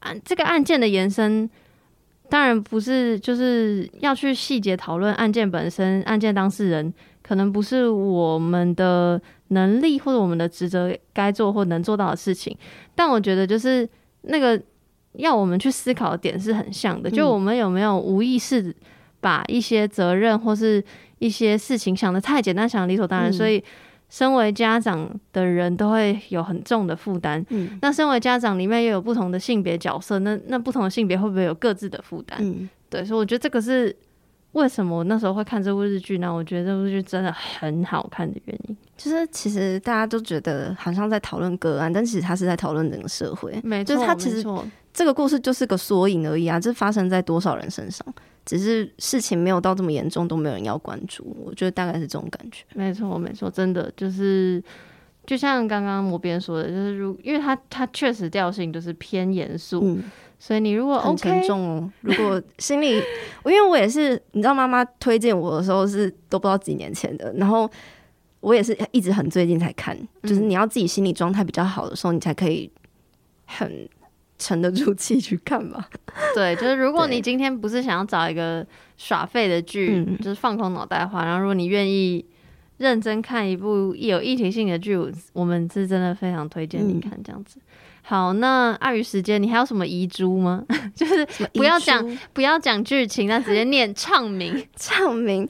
[0.00, 1.48] 案这个案件的延伸，
[2.28, 12.56] 当然不是就是要去细节讨论案件本身，案件当事人可能不是我们的能力或者我们的职责该做或能做到的事情。
[12.94, 13.88] 但我觉得就是
[14.22, 14.60] 那个。
[15.18, 18.76] 要我们去思考的点是很像的，就我们有没有无意识
[19.18, 20.84] 把一些责任或是
[21.20, 23.64] 一些事情想的太简单，想得理所当然，所以
[24.08, 27.44] 身为家长的人都会有很重的负担。
[27.50, 32.38] 嗯，那身为家长里面又有不同的性别角色，那那不同的性别会不会有各自的负担？
[32.40, 33.94] 嗯，对，所以我觉得这个是
[34.52, 36.32] 为什么我那时候会看这部日剧呢？
[36.32, 43.58] 我觉得这部剧真的很好看的原因，就是其实大家都觉得好像在讨论个案，但其实他是在讨论整个社会。
[43.62, 44.44] 没错，就是他其实。
[44.96, 46.58] 这个故事就是个缩影而已啊！
[46.58, 48.02] 这发生在多少人身上？
[48.46, 51.36] 只是事情没有到这么严重，都没有人要关注。
[51.44, 52.64] 我觉得大概是这种感觉。
[52.72, 54.62] 没错，没错，真的就是，
[55.26, 60.02] 就像刚刚我边说的，就是如因为它它确实调性就是偏严肃，嗯、
[60.38, 62.94] 所以你如果、很沉重哦，如果心里，
[63.44, 67.70] 因为我也是，你知道，妈妈推荐我的时候是都不知道几年前的，然后
[68.40, 72.70] 我也是一直很最近才看，就是你要自己心理状态比较好的时候，你才可以
[73.44, 73.86] 很。
[74.38, 75.88] 沉得住气去看吧。
[76.34, 78.66] 对，就是如果你今天不是想要找一个
[78.96, 82.24] 耍废的剧，就是放空脑袋的话，然后如果你愿意
[82.78, 84.98] 认真看一部有议题性的剧，
[85.32, 87.58] 我们是真的非常推荐你看这样子。
[88.02, 90.64] 好，那碍于时间，你还有什么遗珠吗？
[90.94, 95.48] 就是不要讲不要讲剧情，但直接念唱名 唱名。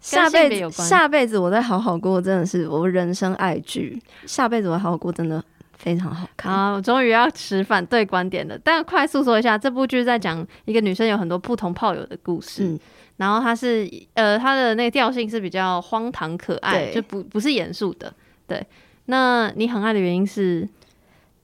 [0.00, 4.00] 下辈子下辈子我再好好过，真的是我人生爱剧。
[4.24, 5.44] 下辈子我好好过，真的。
[5.78, 6.72] 非常好看啊！
[6.72, 8.58] 我终于要持反对观点了。
[8.64, 12.64] 但快速说一下，这部剧在讲一个女生有很多不同炮友的故事。
[12.64, 12.78] 嗯、
[13.16, 18.12] 然后她是呃，她的那个调性是比较荒唐可爱，就不不是严肃的。
[18.48, 18.60] 对，
[19.06, 20.68] 那你很爱的原因是，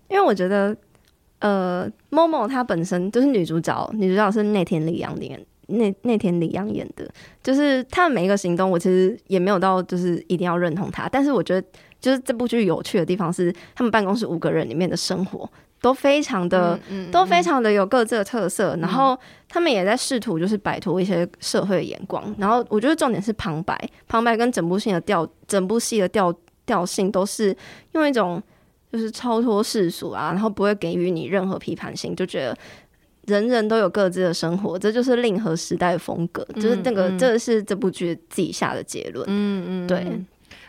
[0.09, 0.77] 因为我觉得
[1.39, 7.09] 呃，Momo 她本身就是女主角，女主角是内田理央演，内内田理央演的，
[7.41, 11.65] 就是她的每一个行动，我其实也没有到就是一定要认同她，但是我觉得。
[12.05, 15.51] 就是这部剧有趣的地方是，他们办公室五个人里面的生活
[15.81, 18.77] 都非常的，嗯嗯嗯、都非常的有各自的特色。
[18.77, 22.23] 然后他们也在试图就是摆脱一些社会的眼光。
[22.37, 23.75] 然后我觉得重点是旁白，
[24.07, 26.31] 旁白跟整部戏的调，整部戏的调
[26.67, 27.57] 调性都是
[27.93, 28.43] 用一种
[28.93, 32.59] 就是超脱世俗啊，然后不会给予你任何批判性，就觉得
[33.27, 36.47] 人人都有各自的生活，这就是令和时代的风格。
[36.57, 39.25] 就是那个，这是这部剧自己下的结论。
[39.27, 40.21] 嗯嗯，对。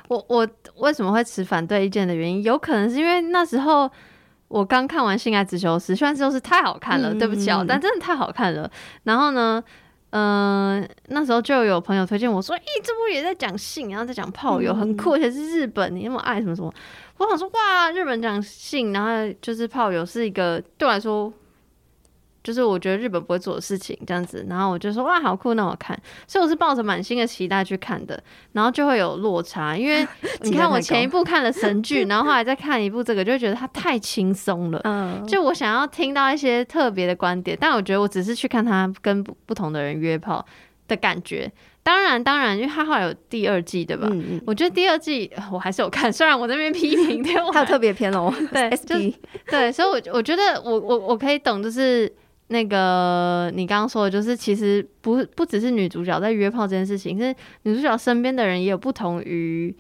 [0.08, 0.48] 我我
[0.78, 3.90] 为什么会持反对意见的原因，有可能是因为那时候
[4.48, 8.70] 我刚看完《性爱自修室》，《性爱自修室》太好看了，嗯、对不起哦，但真的太好看了。
[9.04, 9.64] 然后呢，
[10.12, 16.74] 嗯、呃，那时候就有朋友推荐我说：“咦，这部也在讲性，然后在讲炮友，很酷，而且是日本，你那么爱什么什么。”
[17.18, 21.32] 我想说：“哇，日本讲性，然后就是炮友，是一个对我来说。”
[22.46, 28.22] 就是我觉得日本不会做的事情这样子，然后我就说哇，好酷，那我看，所以我是抱着满心的期待去看的，
[28.52, 30.08] 然后就会有落差，因为
[30.44, 40.46] 你看我前一部看了神剧，然后后来再看一部这个，就会觉得它太轻松了，嗯，就我想要听到一些特别的观点，但我觉得我只是去看他跟不同的人约炮
[40.88, 44.08] 的感觉，当然当然，因为他后来有第二季对吧？
[44.46, 49.16] 我觉得第二季我还是有看， 虽然我那边批评， 对，他有特别篇哦，对，SP，
[49.48, 52.14] 对，所以我我觉得我我我可以懂，就是。
[52.48, 59.76] 那个你刚刚说的，就是其实不不只是女主角在约炮这件事情，是女主角身边的人也有不同于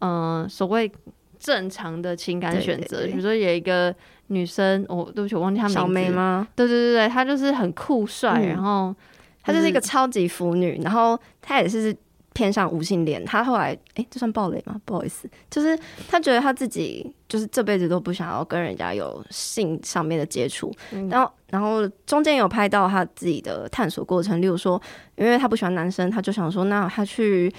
[0.00, 0.90] 嗯、呃、所谓
[1.38, 3.06] 正常的情感选择。
[3.06, 3.94] 比如说有一个
[4.28, 5.80] 女生，我、哦、对不起，我忘记她名字。
[5.80, 6.46] 小梅吗？
[6.54, 8.94] 对对对对，她就是很酷帅，嗯、然后
[9.42, 11.96] 她就是一个超级腐女，然后她也是。
[12.34, 13.24] 偏向无性恋。
[13.24, 14.80] 她后来，哎、欸，这算暴雷吗？
[14.84, 20.72] 不好意思，就是她觉得她自己就是这辈子都不想要跟人家有性上面的接触。
[20.92, 24.80] 嗯、然后，然后中间有拍到他自己的探索过程，例如说，
[25.16, 27.52] 因为他不喜欢男生，他就想说，那他去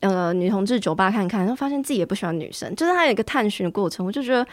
[0.00, 4.04] 呃女同志酒吧看看，然后发现自己也不喜欢女生，就是他有一个探寻的过程。
[4.04, 4.46] 我就觉得，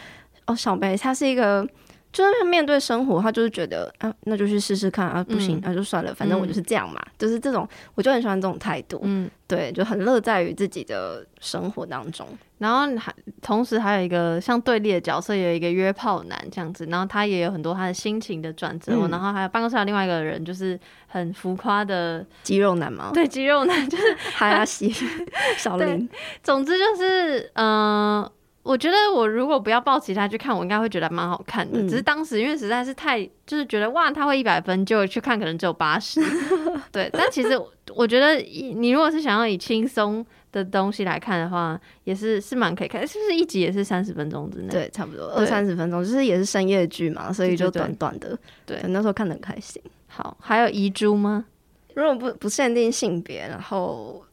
[0.46, 1.66] 哦，小贝他是一个。
[2.12, 12.26] 就是他面对生活，他就是觉得啊，那就去试试看啊，不行，那、嗯啊、就算了，反正我就是这样嘛，嗯、就是这种，我就很喜欢这种态度，嗯，对，就很乐在于自己的生活当中。
[12.58, 18.92] 然后还同时还有一个像对立的角色，有一个约炮男这样子，然后他也有很多他的心情的转折。
[18.94, 24.92] 嗯、然后还有办公室有另外一个人，就是很浮夸的肌肉男嘛，对，肌肉男就是哈拉西
[25.56, 26.08] 小林。
[26.42, 28.22] 总之就是嗯。
[28.22, 28.32] 呃
[28.70, 31.82] 我觉得我如果不要抱其他去看，我应该会觉得蛮好看的。
[31.82, 36.22] 嗯、只是当时因为实在是太就是觉得哇，他会一百分，就去看可能只有八十。
[36.92, 37.60] 对，但其实
[37.96, 43.04] 我觉得你如果是想要以轻松的东西来看的话，也是是蛮可以看。
[43.04, 44.68] 是不是一集也是三十分钟之内？
[44.68, 48.38] 对，差不多二三十分钟，就是也是深夜剧嘛，所以就短短的。
[48.64, 49.82] 对，那时候看的很开心。
[50.06, 51.44] 好，还有遗珠吗？
[51.94, 54.24] 如果不不限定性别，然后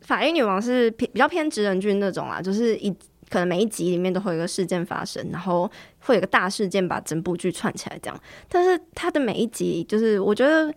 [0.00, 2.92] 法医女王是偏比较偏直人剧那种啊，就是一。
[3.28, 5.68] 可能每一集里面都会有一个事件发生，然后
[6.00, 8.20] 会有个大事件把整部剧串起来这样。
[8.48, 10.72] 但是他的每一集，就是我觉得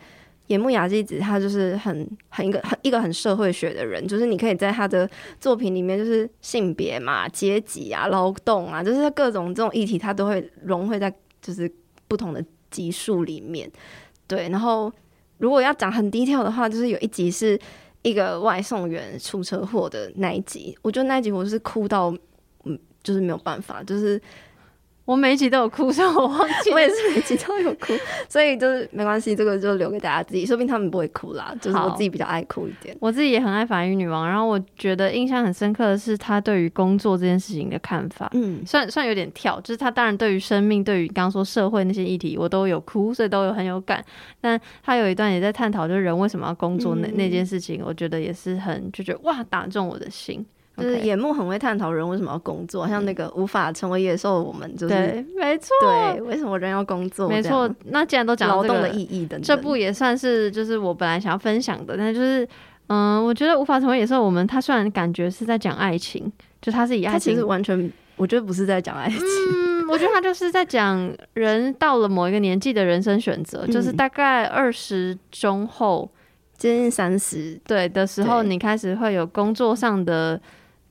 [0.48, 5.08] 野木雅纪子他就是很很一个很一个很社会学的人，就是你可以在他的
[5.40, 11.72] 作品里面，就是性别嘛、阶级啊、劳动啊，就是各种这种议题，他都会融汇在就是
[12.08, 13.72] 不同的集数里面。
[14.26, 14.92] 对，然后
[15.38, 17.60] 如果要讲很低调的话，就是有一集是
[18.02, 22.12] 一个外送员出车祸的那一集，我觉得那一集我是哭到。
[23.10, 24.22] 就是没有办法，就是
[25.04, 26.70] 我每一集都有哭，所以我忘记。
[26.70, 27.94] 我也是每一集都有哭，
[28.30, 31.52] 所以就是没关系，这个就留给大家自己，说不定他们不会哭啦。
[31.60, 34.28] 就是我自己比较爱哭一点，我自己也很爱法医女王。
[34.28, 44.06] 然后我觉得印象很深刻的是她对于工作这件事情的看法，嗯，算算有点跳，就是她当然对于生命，对于刚刚说社会那些议题，我都有哭，所以都有很有感。
[44.40, 50.46] 但她有一段也在探讨，就是人为什么要工作那、嗯、那件事情，我觉得也是很就觉得哇，打中我的心。
[50.82, 57.28] 就是野木很会探讨人为什么要工作，像那个无法成为野兽的我们，就是对，没错，对，为什么人要工作？
[57.30, 57.70] 没错。
[57.86, 62.48] 那既然都讲到劳动的意义的，这部也算是就是我本来想要分享的，但就是
[62.88, 76.10] 嗯，我觉得无法成为野兽，我们他虽然感觉是在讲爱情，就他是以爱情，其实完全我觉得不是在讲爱情，嗯，我觉得他就是在讲人到了某一个年纪的人生选择，就是大概二十中后
[76.58, 80.40] 接近三十对的时候，你开始会有工作上的。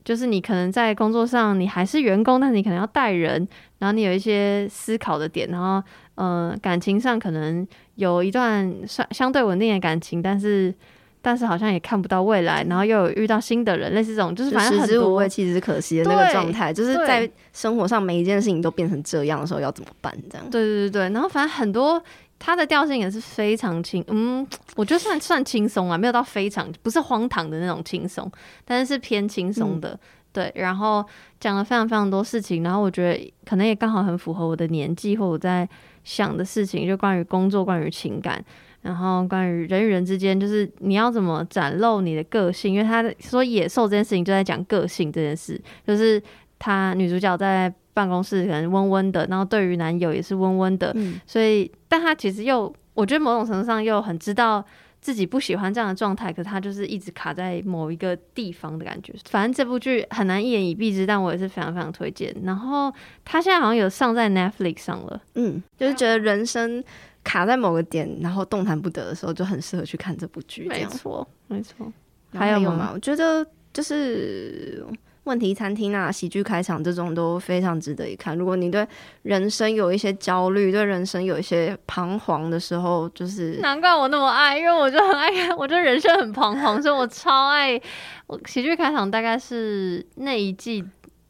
[0.09, 3.47] 就是你可能在工作上，你还是员工，但是你可能要带人，
[3.79, 10.75] 然后你有一些思考的点，然后嗯、呃，感情上可能有一段相相对稳定的感情，但是
[11.21, 20.11] 但是好像也看不到未来，然后又有遇到新的人，类似这种，就是反正很多无味，其实是可惜的那个状态，就是在生活上每一件事情都变成这样的时候要怎么办？
[20.31, 22.03] 这样对对对对，然后反正很多。
[22.41, 28.31] 它的调性也是非常轻，嗯，我觉得算算轻松啊，没有到非常，不是荒唐的那种轻松，
[28.65, 29.99] 但是是偏轻松的，嗯、
[30.33, 30.53] 对。
[30.55, 31.05] 然后
[31.41, 35.69] 讲了非常非常多事情，然后我觉得可能也刚好很符合我的年纪或我在
[36.05, 38.43] 想的事情，就关于工作，关于情感，
[38.83, 46.23] 然后关于人与人之间，就是你要怎么展露你的个性，因为他说野兽这件事情就在讲个性这件事，就是
[46.59, 47.75] 他女主角在。
[47.99, 54.65] 办公室可能温温的，然后对于男友也是温温的，嗯、所以，但他其实又，我觉得某种程度上又很知道
[55.01, 59.13] 自己不喜欢这样的状态，可是他就是一直卡在某一个地方的感觉。
[59.29, 62.33] 反正这部剧很难一言以蔽之，但我也是非常非常推荐。
[62.45, 62.93] 然后
[63.25, 66.85] 他现在好像有上在 Netflix 上了，嗯，就是觉得人生
[67.25, 70.69] 卡在某个点，然后动弹不得的时候，就很适合去看这部剧。
[70.69, 71.93] 没错，没错。
[72.33, 72.93] 还有吗？
[72.95, 74.87] 我觉得就是。
[75.29, 78.35] 问题餐厅啊，喜剧开场这种都非常值得一看。
[78.37, 78.85] 如果你对
[79.23, 87.79] 人生有一些焦虑，对人生有一些彷徨的时候，就是难怪我那么爱，因为我就很爱看，我觉得人生很彷徨，所以我超爱。
[88.27, 90.83] 我喜剧开场大概是那一季，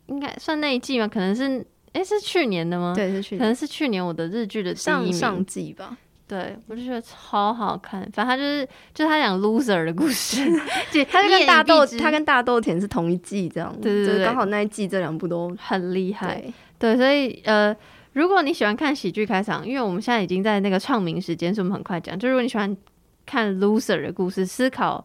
[0.06, 1.08] 应该算那一季吗？
[1.08, 1.58] 可能是，
[1.92, 2.92] 哎、欸，是去年的吗？
[2.94, 5.96] 对，是去年，可能是去年我的日剧的上上季吧。
[6.28, 8.02] 对，我就觉得超好看。
[8.12, 10.44] 反正他就是，就是他讲 loser 的故事，
[11.10, 13.74] 他就跟大豆，他跟大豆田是同一季这样。
[13.80, 16.42] 对对对，刚好那一季这两部都很厉害。
[16.78, 17.74] 对，对，所以呃，
[18.12, 22.18] 如果你喜欢看喜剧开场，因为我们现在已经在那个唱名时间，所以我们很快讲。
[22.18, 22.76] 就如果你喜欢
[23.24, 25.02] 看 loser 的故事，思考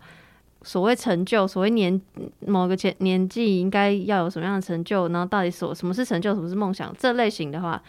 [0.61, 2.01] 所谓成就，所谓年
[2.45, 7.81] 某个前年纪应该要有什么样的成就，然后到底所什么是成就，什么是梦想，这类型的话。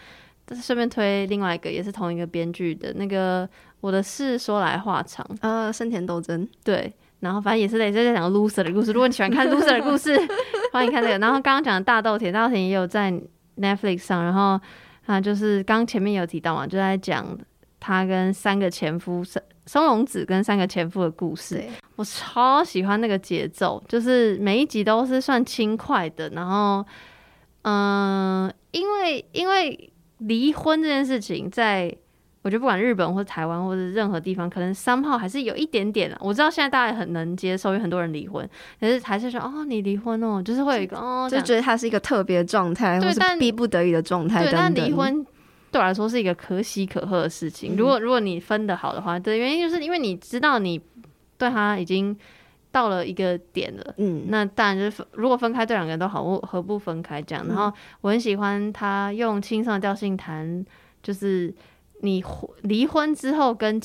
[0.45, 3.47] 但是顺便推另外一个，也是同一个编剧的那个
[3.81, 6.47] 《我的事说来话长》呃，生田斗真。
[6.63, 8.91] 对，然后反正也是类似在讲 loser 的故事。
[8.91, 10.15] 如果你喜欢看 loser 的故事，
[10.71, 11.17] 欢迎看这个。
[11.17, 13.11] 然后刚刚讲的大豆田，大豆田也有在
[13.57, 14.23] Netflix 上。
[14.23, 14.59] 然后
[15.07, 17.25] 啊，就是刚前面有提到嘛，就在讲
[17.79, 21.63] 他跟三个前夫松松隆子跟三个前夫的故事。
[21.95, 26.29] 我超喜欢那个节奏，就是每一集都是算轻快的。
[26.29, 26.85] 然后，
[27.63, 31.95] 嗯、呃，因为因为离婚这件事情在。
[32.41, 36.15] 我觉得不管日本或者台湾或者任何地方，可能 somehow 还是有一点点。
[36.19, 38.47] 我知道现在大家很能接受，有很多人离婚，
[38.79, 44.43] 可是还是说哦，你离婚哦，就是会有一个哦，就觉得他是一个特别状态，对，但逼不得已的状态。
[44.43, 45.25] 对，但离婚
[45.71, 47.73] 对我来说是一个可喜可贺的事情。
[47.73, 50.79] 嗯、如果如果你分的好的话，对，原因就是因为你知道你
[51.39, 52.15] 对他已经
[52.75, 53.93] 到了一个点了。
[53.95, 57.47] 嗯，那当然就是如果分开，对两个人都好，我何不分开这样？
[57.47, 57.71] 然后
[58.01, 60.65] 我很喜欢他用轻松的调性谈，
[61.01, 61.53] 就是。
[62.01, 62.21] 你
[62.63, 63.79] 离婚之后跟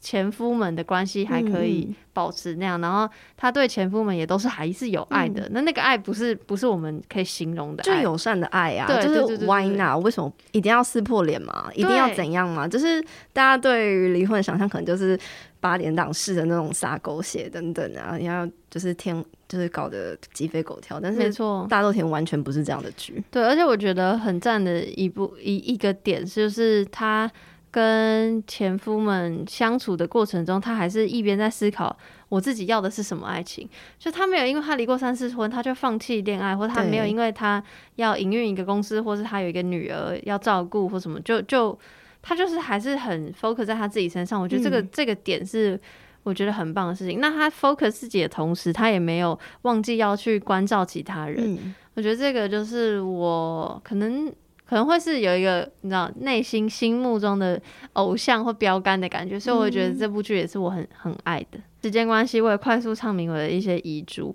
[0.00, 5.42] 前夫们的关系还可以保持那样，嗯、然后他对前夫们也都是还是有爱的。
[5.42, 8.86] 嗯、那那个爱不是不是我们可以形容的爱，就友善的爱啊。
[8.86, 10.02] 对，就是 Why not？
[10.02, 11.70] 为什么一定要撕破脸嘛？
[11.74, 12.66] 一定要怎样嘛？
[12.66, 12.98] 就是
[13.34, 15.18] 大家对于离婚的想象，可能就是
[15.60, 20.98] 八点档式的那种撒狗血等等啊，你要就是天就是搞得鸡飞狗跳。
[20.98, 23.22] 但是没错，大豆田完全不是这样的剧。
[23.30, 27.30] 对，而且我觉得很赞的一部一一个点就是他。
[27.70, 31.96] 跟前夫们相处的过程中，他还是一边在思考
[32.28, 33.68] 我自己要的是什么爱情。
[33.98, 37.62] 就他没有因为他离过三次婚，他就放弃恋爱，或者他没有因为他
[37.94, 41.78] 要营运一个公司，或是他有一个女儿要照顾或什么，就就
[42.20, 44.42] 他就是还是很 focus 在他自己身上。
[44.42, 45.80] 我觉得这个、嗯、这个点是
[46.24, 47.20] 我觉得很棒的事情。
[47.20, 51.54] 那他 focus 自己的同时，他也没有忘记要去关照其他人。
[51.54, 54.32] 嗯、我觉得这个就是我可能。
[54.70, 57.60] 可能会是有一个你知道内心心目中的
[57.94, 61.58] 偶像或标杆的感觉，所以我觉得这部剧也是我很很爱的。
[61.82, 64.32] 时间关系，我也快速唱明我的一些遗嘱，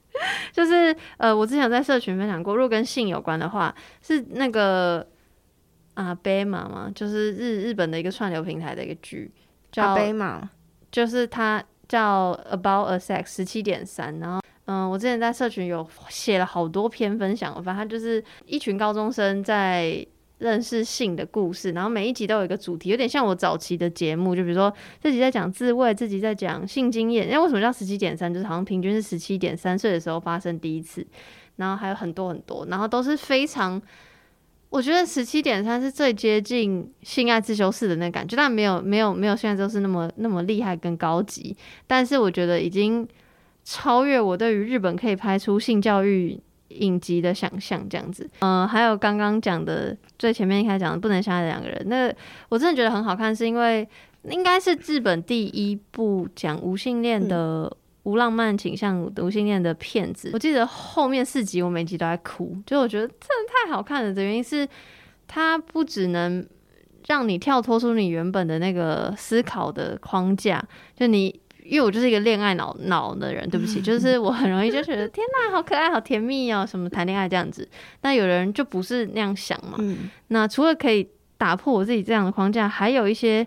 [0.52, 5.06] 就是呃，我之前在社群分享过，如果跟性有关的话，是那个
[5.92, 9.30] 阿贝玛嘛，就是日日本的一个串流平台的一个剧，
[9.70, 10.48] 叫阿贝玛，
[10.90, 14.40] 就是它叫 About a Sex 十七点三，然后。
[14.66, 20.06] 嗯，我之前在社群有写了好多篇分享，反正就是一群高中生在
[20.38, 27.26] 认识性的故事，然后每一集都有一个主题，有点像我早期的节目，就比如说自己在讲自慰，自己在讲性经验。
[27.26, 28.32] 因为为什么叫十七点三？
[28.32, 31.06] 就是好像平均是十七点三岁的时候发生第一次，
[31.56, 33.80] 然后还有很多很多，然后都是非常，
[34.70, 41.54] 我觉得十七点三是最接近性爱自修室的那个感觉，但没有没有没有现在都是那么那么厉害跟高级，
[41.86, 43.06] 但是我觉得已经。
[43.64, 46.38] 超越我对于日本可以拍出性教育
[46.68, 48.28] 影集的想象，这样子。
[48.40, 52.16] 嗯、呃，还有刚刚讲的最前面一开始讲的不能相爱的两个人，那个
[52.48, 53.88] 我真的觉得很好看，是因为
[54.24, 60.30] 应该是日本第一部讲无性恋的无浪漫倾向无性恋的片子。
[60.34, 64.68] 我记得后面四集我每集都在哭，就我觉得真的太好看了的原因是，
[65.26, 66.46] 它不只能
[67.06, 70.62] 让你跳脱出你原本的那个思考的框架，
[70.94, 71.40] 就你。
[71.64, 77.68] 因为我就是一个恋爱脑脑的人，对不起，就是 我很容易就觉得天哪，好可爱，好甜蜜哦，什么谈恋爱这样子。
[78.00, 79.76] 但有人就不是那样想嘛。
[79.78, 83.46] 嗯、那除了可以打破我自己这样的框架，还有一些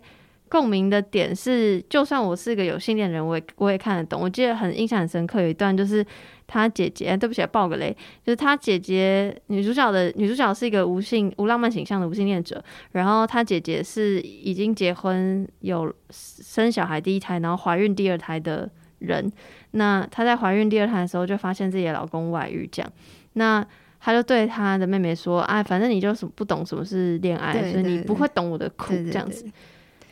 [0.49, 4.19] 共鸣的点是，就算我是一个有性恋人，我也我也看得懂。
[4.21, 6.05] 我记得很印象很深刻，有一段就是。
[6.47, 18.69] 他姐姐，对不起，爆个雷，就是她姐姐女主角的女主角是一个无性无浪漫形象的无性恋者，然后她姐姐是已经结婚有生小孩第一胎，然后怀孕第二胎的
[18.99, 19.29] 人。
[19.71, 22.89] 那她在怀孕第二胎的时候就发现自己的老公外遇，这样，
[23.33, 23.63] 那
[23.99, 29.45] 她就对她的妹妹说：“哎，反正你就是不懂什么是恋爱，所以你不会懂我的苦。”这样子。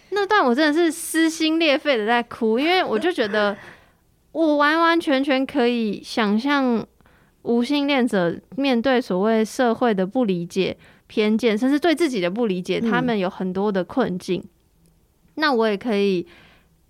[0.10, 3.56] 那段我真的是撕心裂肺的在哭，因为我就觉得。
[4.36, 6.86] 我完完全全可以想象
[7.44, 10.76] 无性恋者面对所谓社会的不理解、
[11.08, 14.42] 偏见，甚至对自己的不理解，他们有很多的困境。
[14.42, 14.50] 嗯、
[15.36, 16.28] 那我也可以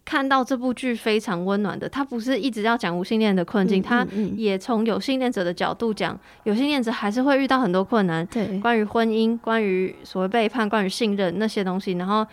[0.03, 8.25] 看到这部剧非常温暖的，他不是一直要讲无性恋的困境，他、嗯嗯嗯、也从有性恋者的角度讲，有性恋者还是会遇到很多困难。
[8.25, 12.25] 对，关于婚姻、关于所谓背叛、关于信任那些东西，然后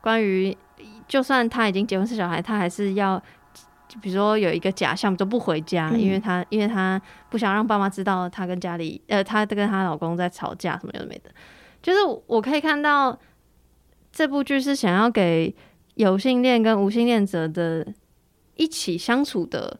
[0.00, 0.56] 关于
[1.06, 3.22] 就算他已经结婚生小孩，他还是要。
[3.88, 11.30] 就比如说有一个假象，就不回家，嗯、因为她因为她不想让爸妈知道她跟家里呃，她跟她老公在吵架，什么有的没的。
[11.82, 13.18] 就是我可以看到
[14.10, 15.54] 这部剧是想要给
[15.94, 17.86] 有性恋跟无性恋者的
[18.56, 19.78] 一起相处的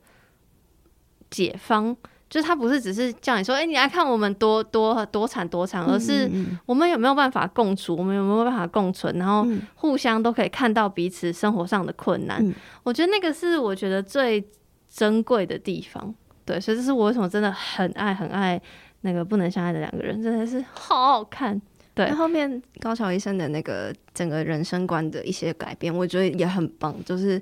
[1.29, 1.97] 解方。
[2.37, 6.31] 就是他不是只是叫你说，哎、欸，你来看我们多多多惨多惨，而是
[6.67, 12.47] 我们有没有办法共处，我们有没有办法共存，然后互相都可以看到彼此生活上的困难。
[12.47, 14.47] 嗯、我觉得那个是我觉得最
[14.87, 16.15] 珍贵的地方。
[16.45, 18.61] 对，所以这是我为什么真的很爱很爱
[19.01, 21.59] 那个不能相爱的两个人，真的是好好看。
[21.95, 26.95] 对，后面高桥医生的那个整个人生观的一些改变，我觉得也很棒。
[27.07, 27.41] 就是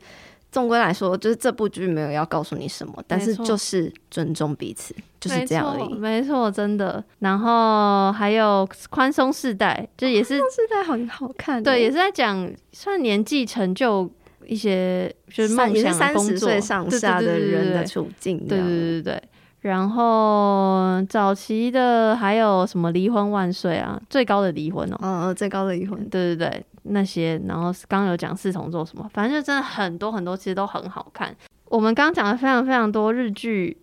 [0.55, 5.94] 总归来说，就是这部剧没有要告诉你什么，但是就是尊重彼此，就是这样而已。
[5.94, 7.02] 没错，真的。
[7.18, 11.61] 然后还有宽松世代，就也是世代很好看。
[11.61, 14.09] 对，也是在讲算年纪成就
[14.46, 18.38] 一些，就是梦想三十岁上下的人的处境。
[18.46, 19.22] 对对对对对。
[19.64, 27.40] 然后早期的还有什么离婚万岁啊，最高的离婚哦，嗯嗯，最高的离婚，对对对，那些。
[27.46, 31.34] 然后刚刚有讲四重奏什么，反正就真的很多很多，其实都很好看。
[31.64, 33.74] 我们刚刚讲了非常非常多日剧，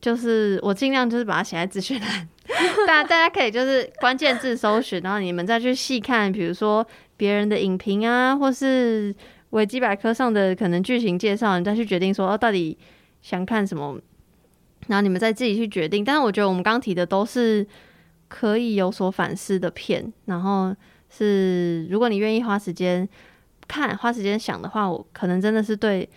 [0.00, 2.28] 就是我尽量就是把它写在资讯栏，
[2.84, 6.84] 大家大家可以就是关键字搜寻，然后你们再去细看，比如说
[7.16, 9.14] 别人的影评啊，或是
[9.50, 12.76] 维基百科上的可能剧情介绍，你再去决定说哦，到底
[13.22, 13.96] 想看什么。
[14.86, 17.66] 然后你们再自己去决定，但是我觉得我们刚提的都是
[18.28, 20.10] 可以有所反思的片。
[20.24, 20.74] 然后
[21.10, 23.06] 是如果你愿意花时间
[23.66, 26.08] 看、花时间想的话，我可能真的是对，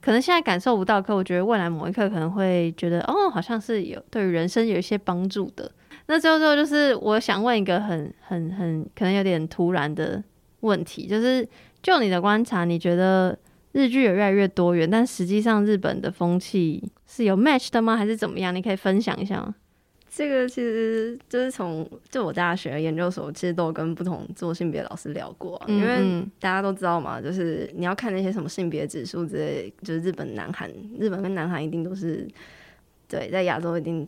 [0.00, 5.70] 可能现在感受不到，可我觉得未来某一刻可能会觉得，哦，好像是有对于人生有一些帮助的。
[6.06, 10.22] 那最后最后就是我想问一个很很很可能有点突然的
[10.60, 11.48] 问题，就是
[11.82, 13.36] 就你的观察，你觉得？
[13.72, 17.96] 日剧也越来越多元，但实际上日本的风气是有 match 的吗？
[17.96, 18.54] 还是怎么样？
[18.54, 19.54] 你可以分享一下吗？
[20.12, 30.68] 这个其实就是从就我大学研究所，其实都有跟不同做性别老师聊过，啊，嗯嗯，因为大家都知道嘛，就是你要看那些什么性别指数之类，就是日本、南韩，
[30.98, 32.26] 日本跟南韩一定都是
[33.06, 34.00] 对，在亚洲一定，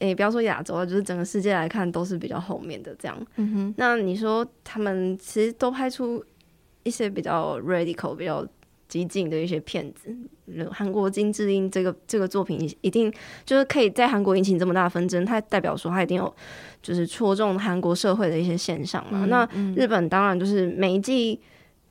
[0.00, 3.26] 诶、欸，不要说亚洲啊，就是整个世界来看都是比较后面的这样。
[3.76, 6.22] 那你说他们其实都拍出
[6.82, 8.46] 一些比较 radical 比较。
[8.90, 10.14] 激进的一些骗子，
[10.72, 13.10] 韩国金智英这个这个作品一定
[13.46, 16.34] 就是可以在韩国引起这么大的纷争，它代表说它一定有
[16.82, 19.24] 就是戳中韩国社会的一些现象嘛。
[19.24, 19.48] 嗯、那
[19.80, 21.38] 日本当然就是每一季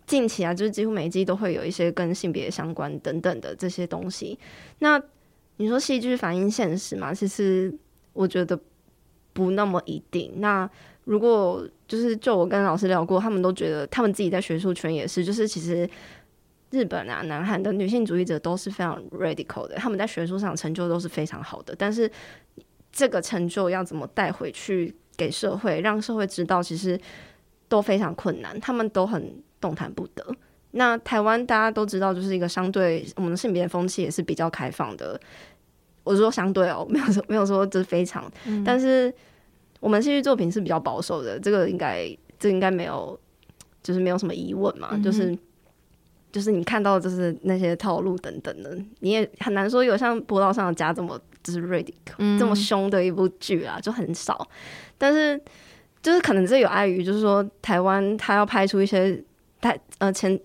[0.06, 4.38] 近期啊，就是几乎每一季都会有一些跟性别相关等等的这些东西。
[4.80, 5.02] 那
[5.56, 7.14] 你说戏剧反映现实嘛？
[7.14, 7.74] 其实
[8.12, 8.60] 我觉得
[9.32, 10.34] 不那么一定。
[10.36, 10.70] 那
[11.06, 15.90] 如果就是就我跟老师聊过，他们都觉得他们自己在学术圈也是，就是其实。
[16.72, 21.76] 日本啊，南韩的女性主义者都是非常 radical 的，他们在学术上成就都是非常好的。
[21.76, 22.10] 但是
[22.92, 27.00] 这个成就要怎么带回去给社会，让社会知道，其实
[27.68, 30.24] 都非常困难，他们都很动弹不得。
[30.72, 35.20] 那台湾大家都知道，就是一个相对我们的性别风气也是比较开放的。
[36.04, 39.12] 我说相对哦， 没有说没有说这非常，嗯、但是
[39.80, 42.06] 我们戏剧作品是比较保守的，这个应该
[42.38, 43.20] 这个、应该没有，
[43.82, 45.36] 就是没有什么疑问嘛，嗯、就是。
[46.32, 54.48] 就是你看到就是那些套路等等的，你也很难说有像《波道上的家》这么就是 radical、嗯、这么凶的一部剧啊，就很少。
[54.98, 55.42] 但是
[56.04, 59.20] 就是可能这有碍于，就是说台湾他要拍出一些，
[59.60, 60.40] 台呃前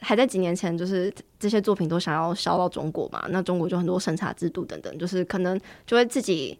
[0.00, 6.58] 还在几年前，就是这些作品都想要销到中国嘛，那中国就很多审查制度等等，就是可能就会自己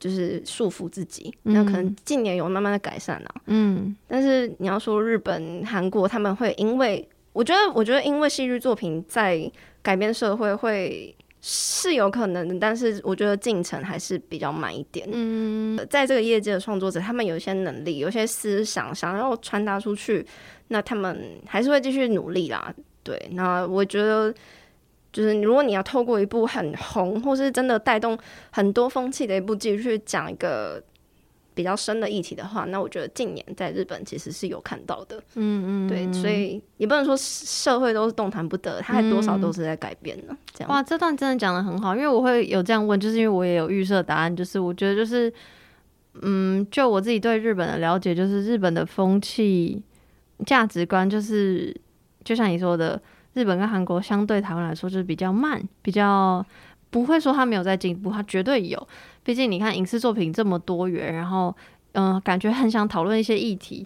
[0.00, 1.32] 就是束缚自己。
[1.44, 3.94] 嗯、那可能近年有慢慢的改善了、啊，嗯。
[4.08, 7.08] 但是你要说日本、韩国他们会因为。
[7.36, 9.50] 我觉得，我觉得，因为戏剧作品在
[9.82, 15.06] 改变社会会是有可能的，但是我觉得进程还是比较慢一点。
[15.12, 20.26] 嗯，在这个业界的创作者，他们有一些能力，有些思想想要传达出去，
[20.68, 22.74] 那他们还是会继续努力啦。
[23.02, 24.32] 对，那我觉得，
[25.12, 28.18] 就是如果你要透过一部很红，或是真的带动
[28.50, 30.82] 很多风气的一部剧去讲一个。
[31.56, 40.36] 比较深的议题的话，那我觉得近年在日本其实是有看到的，嗯嗯，对，所以也不能说社会都是动弹不得，它还多少都是在改变呢。
[40.52, 45.32] 这样哇，这段真的讲的很好，因为我会有这样问，就是因为我也有预设答案，就是我觉得就是，
[46.20, 49.82] 嗯，就我自己对日本的了解，就是日本的风气、
[50.44, 51.74] 价值观，就是
[52.22, 53.00] 就像你说的，
[53.32, 56.44] 日本跟韩国相对台湾来说就是比较慢，比较
[56.90, 58.86] 不会说他没有在进步，他绝对有。
[59.26, 61.52] 毕竟你看影视作品这么多元，然后
[61.94, 63.84] 嗯、呃，感觉很想讨论一些议题，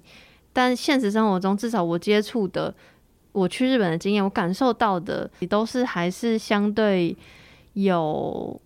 [0.52, 2.74] 但现实生活中至少我接触的，
[3.32, 7.16] 我去日本的经验，我感受到的也都是还是相对
[7.72, 8.60] 有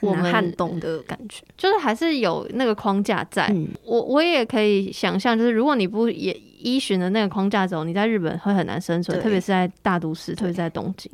[0.00, 3.46] 我们撼动的感觉，就是还是有那个框架在。
[3.52, 11.08] 嗯、我我也可以想象，就是如果你不也依循着那个框架走，你在日本会很难生存，特别是在大都市，特别在东京，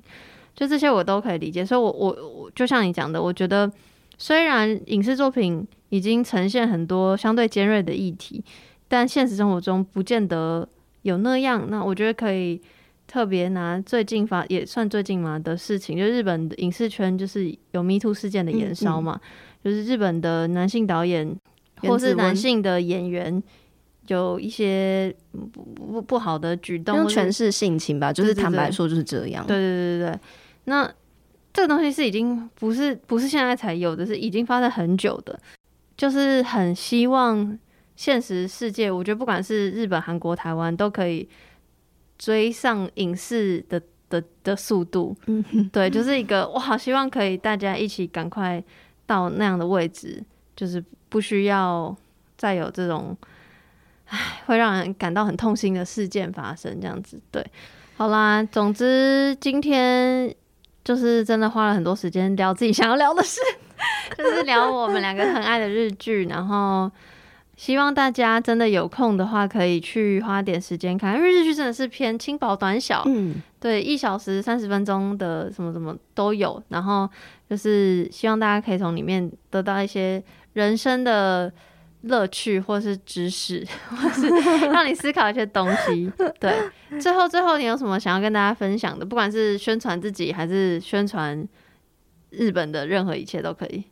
[0.56, 1.62] 就这些我都可以理解。
[1.62, 3.70] 所以我，我我我就像你讲的，我觉得。
[4.18, 8.42] 虽然影视作品已经呈现很多相对尖锐的议题，
[8.88, 10.68] 但现实生活中不见得
[11.02, 11.66] 有那样。
[11.68, 12.60] 那我觉得可以
[13.06, 19.30] 特别拿最近发也算最近嘛的事情，就日本的影视圈就是有 Me Too 事件的延烧嘛，嗯嗯，
[19.64, 21.36] 就是日本的男性导演
[21.82, 23.42] 或是男性的演员
[24.06, 29.46] 有一些不不不好的举动，用权势性情吧，就是坦白说就是这样。
[29.46, 30.20] 对对对对对，
[30.64, 30.90] 那
[31.54, 35.40] 这个东西是已经不是不是现在才有的，是已经发生很久的，
[35.96, 37.58] 就是很希望
[37.96, 41.26] 现实世界，我觉得不管是日本、韩国、台湾都可以。
[42.16, 48.62] 追上影视的的的速度，嗯，对，就是一个我好希望可以大家一起赶快
[49.04, 50.22] 到那样的位置，
[50.54, 51.94] 就是不需要
[52.36, 53.14] 再有这种，
[54.06, 57.20] 唉，会让人感到很痛心的事件发生，这样子。
[57.32, 57.44] 对，
[57.96, 60.32] 好啦，总之今天
[60.84, 63.40] 就是真的花了很多时间聊自己想要聊的事，
[64.16, 66.90] 就是聊我们两个很爱的日剧，然后。
[67.56, 77.08] 希望大家真的有空的话，可以去花点时间看，因为日剧真的是偏轻薄短小，嗯，对，一小时三十分钟的什么什么都有，然后
[77.48, 80.20] 就是希望大家可以从里面得到一些
[80.54, 81.50] 人生的
[82.04, 84.28] 乐趣，或是知识， 或是
[84.70, 86.10] 让你思考一些东西。
[86.38, 86.54] 对，
[87.00, 89.04] 最后最后你有什么想要跟大家分享的？
[89.04, 91.46] 不管是宣传自己，还是宣传
[92.30, 93.84] 日本的任何一切都可以。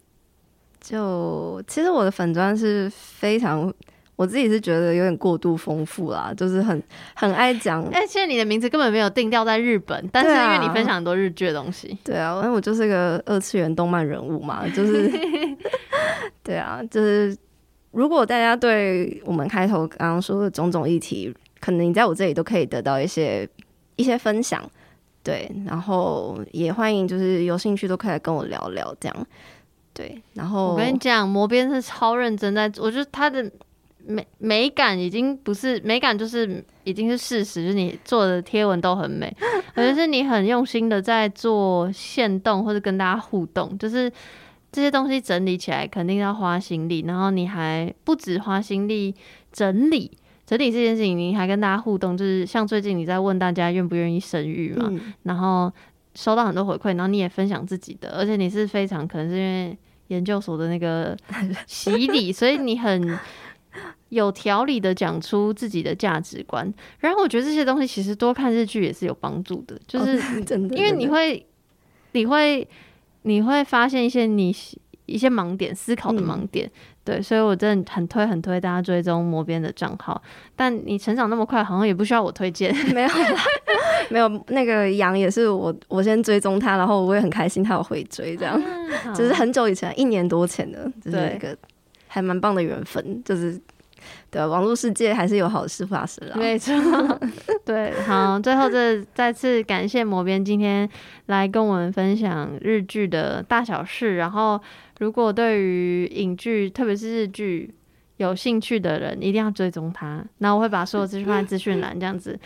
[0.81, 3.73] 就其实我的粉砖是非常，
[4.17, 6.83] 我自己是觉得有点过度丰富啦，就是很
[7.15, 7.83] 很爱讲。
[7.93, 11.97] 哎、欸，其实你的名字根本没有定调在日本，但是因为你分享很多日剧的东西。
[12.03, 15.09] 对啊，因为我就是个二次元动漫人物嘛，就是
[16.43, 17.37] 对啊，就是
[17.93, 23.49] 如果大家对我们开头刚刚说的种种议题，可能你在我这里都可以得到一些
[23.97, 24.63] 一些分享。
[25.23, 29.27] 对，然后也欢迎就是有兴趣都可以来跟我聊聊这样。
[29.95, 33.49] 对，然后我跟你讲，魔边是超认真在，我觉得他的
[34.05, 39.33] 美美感已经不是美感，就是已经是事实，就是你做的贴文都很美，
[39.77, 44.11] 而且是你很用心的在做线动或者跟大家互动，就是
[44.73, 49.15] 这些东西整理起来肯定要花心力，然后你还不止花心力
[49.53, 50.11] 整理
[50.45, 55.73] 整理这件事情，你还跟大家互动，就是像最近你在问大家愿不愿意生育嘛，嗯、然后。
[56.15, 59.79] 收到很多回馈，然后你也分享自己的，而且你是非常可能是因为
[60.09, 61.17] 研究所的那个
[61.67, 63.19] 洗礼，所以你很
[64.11, 66.71] 有条理的讲出自己的价值观。
[66.99, 70.21] 然后我觉得这些东西其实多看日剧也是有帮助的，就是
[70.77, 71.47] 因为你会，
[72.13, 72.69] 你会，
[73.23, 74.55] 你会发现一些你
[75.07, 76.67] 一些盲点，思考的盲点。
[76.67, 76.71] 嗯
[77.05, 80.23] 对，所以我真的很推很推大家追踪魔边的账号。
[80.55, 82.73] 但你成长那么快，好像也不需要我推荐。
[82.95, 83.09] 没有，
[84.09, 88.57] 没有，那个羊也是我我先追踪他，然后我也很开心他有回追，这样。
[89.05, 91.59] 嗯、就是很久以前，一年多前的，就是一个
[92.07, 93.21] 还蛮棒的缘分。
[93.25, 93.61] 就是
[94.33, 96.37] 对，网络世界还是有好事发生了。
[96.37, 96.75] 没错，
[97.65, 100.89] 对， 好，最后这再次感谢魔边今天
[101.27, 104.61] 来跟我们分享日剧的大小事，然后。
[104.99, 107.75] 如果对于影剧，特别是日剧
[108.19, 110.25] 有兴趣的人，一定要追踪他。
[110.39, 112.39] 那我会把所有资讯放在资讯栏，这样子。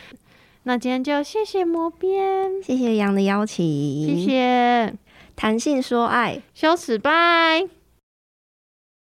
[0.62, 3.66] 那今天就谢谢魔边，谢谢杨的邀请，
[4.06, 4.94] 谢谢
[5.34, 7.76] 弹性说爱，羞耻拜。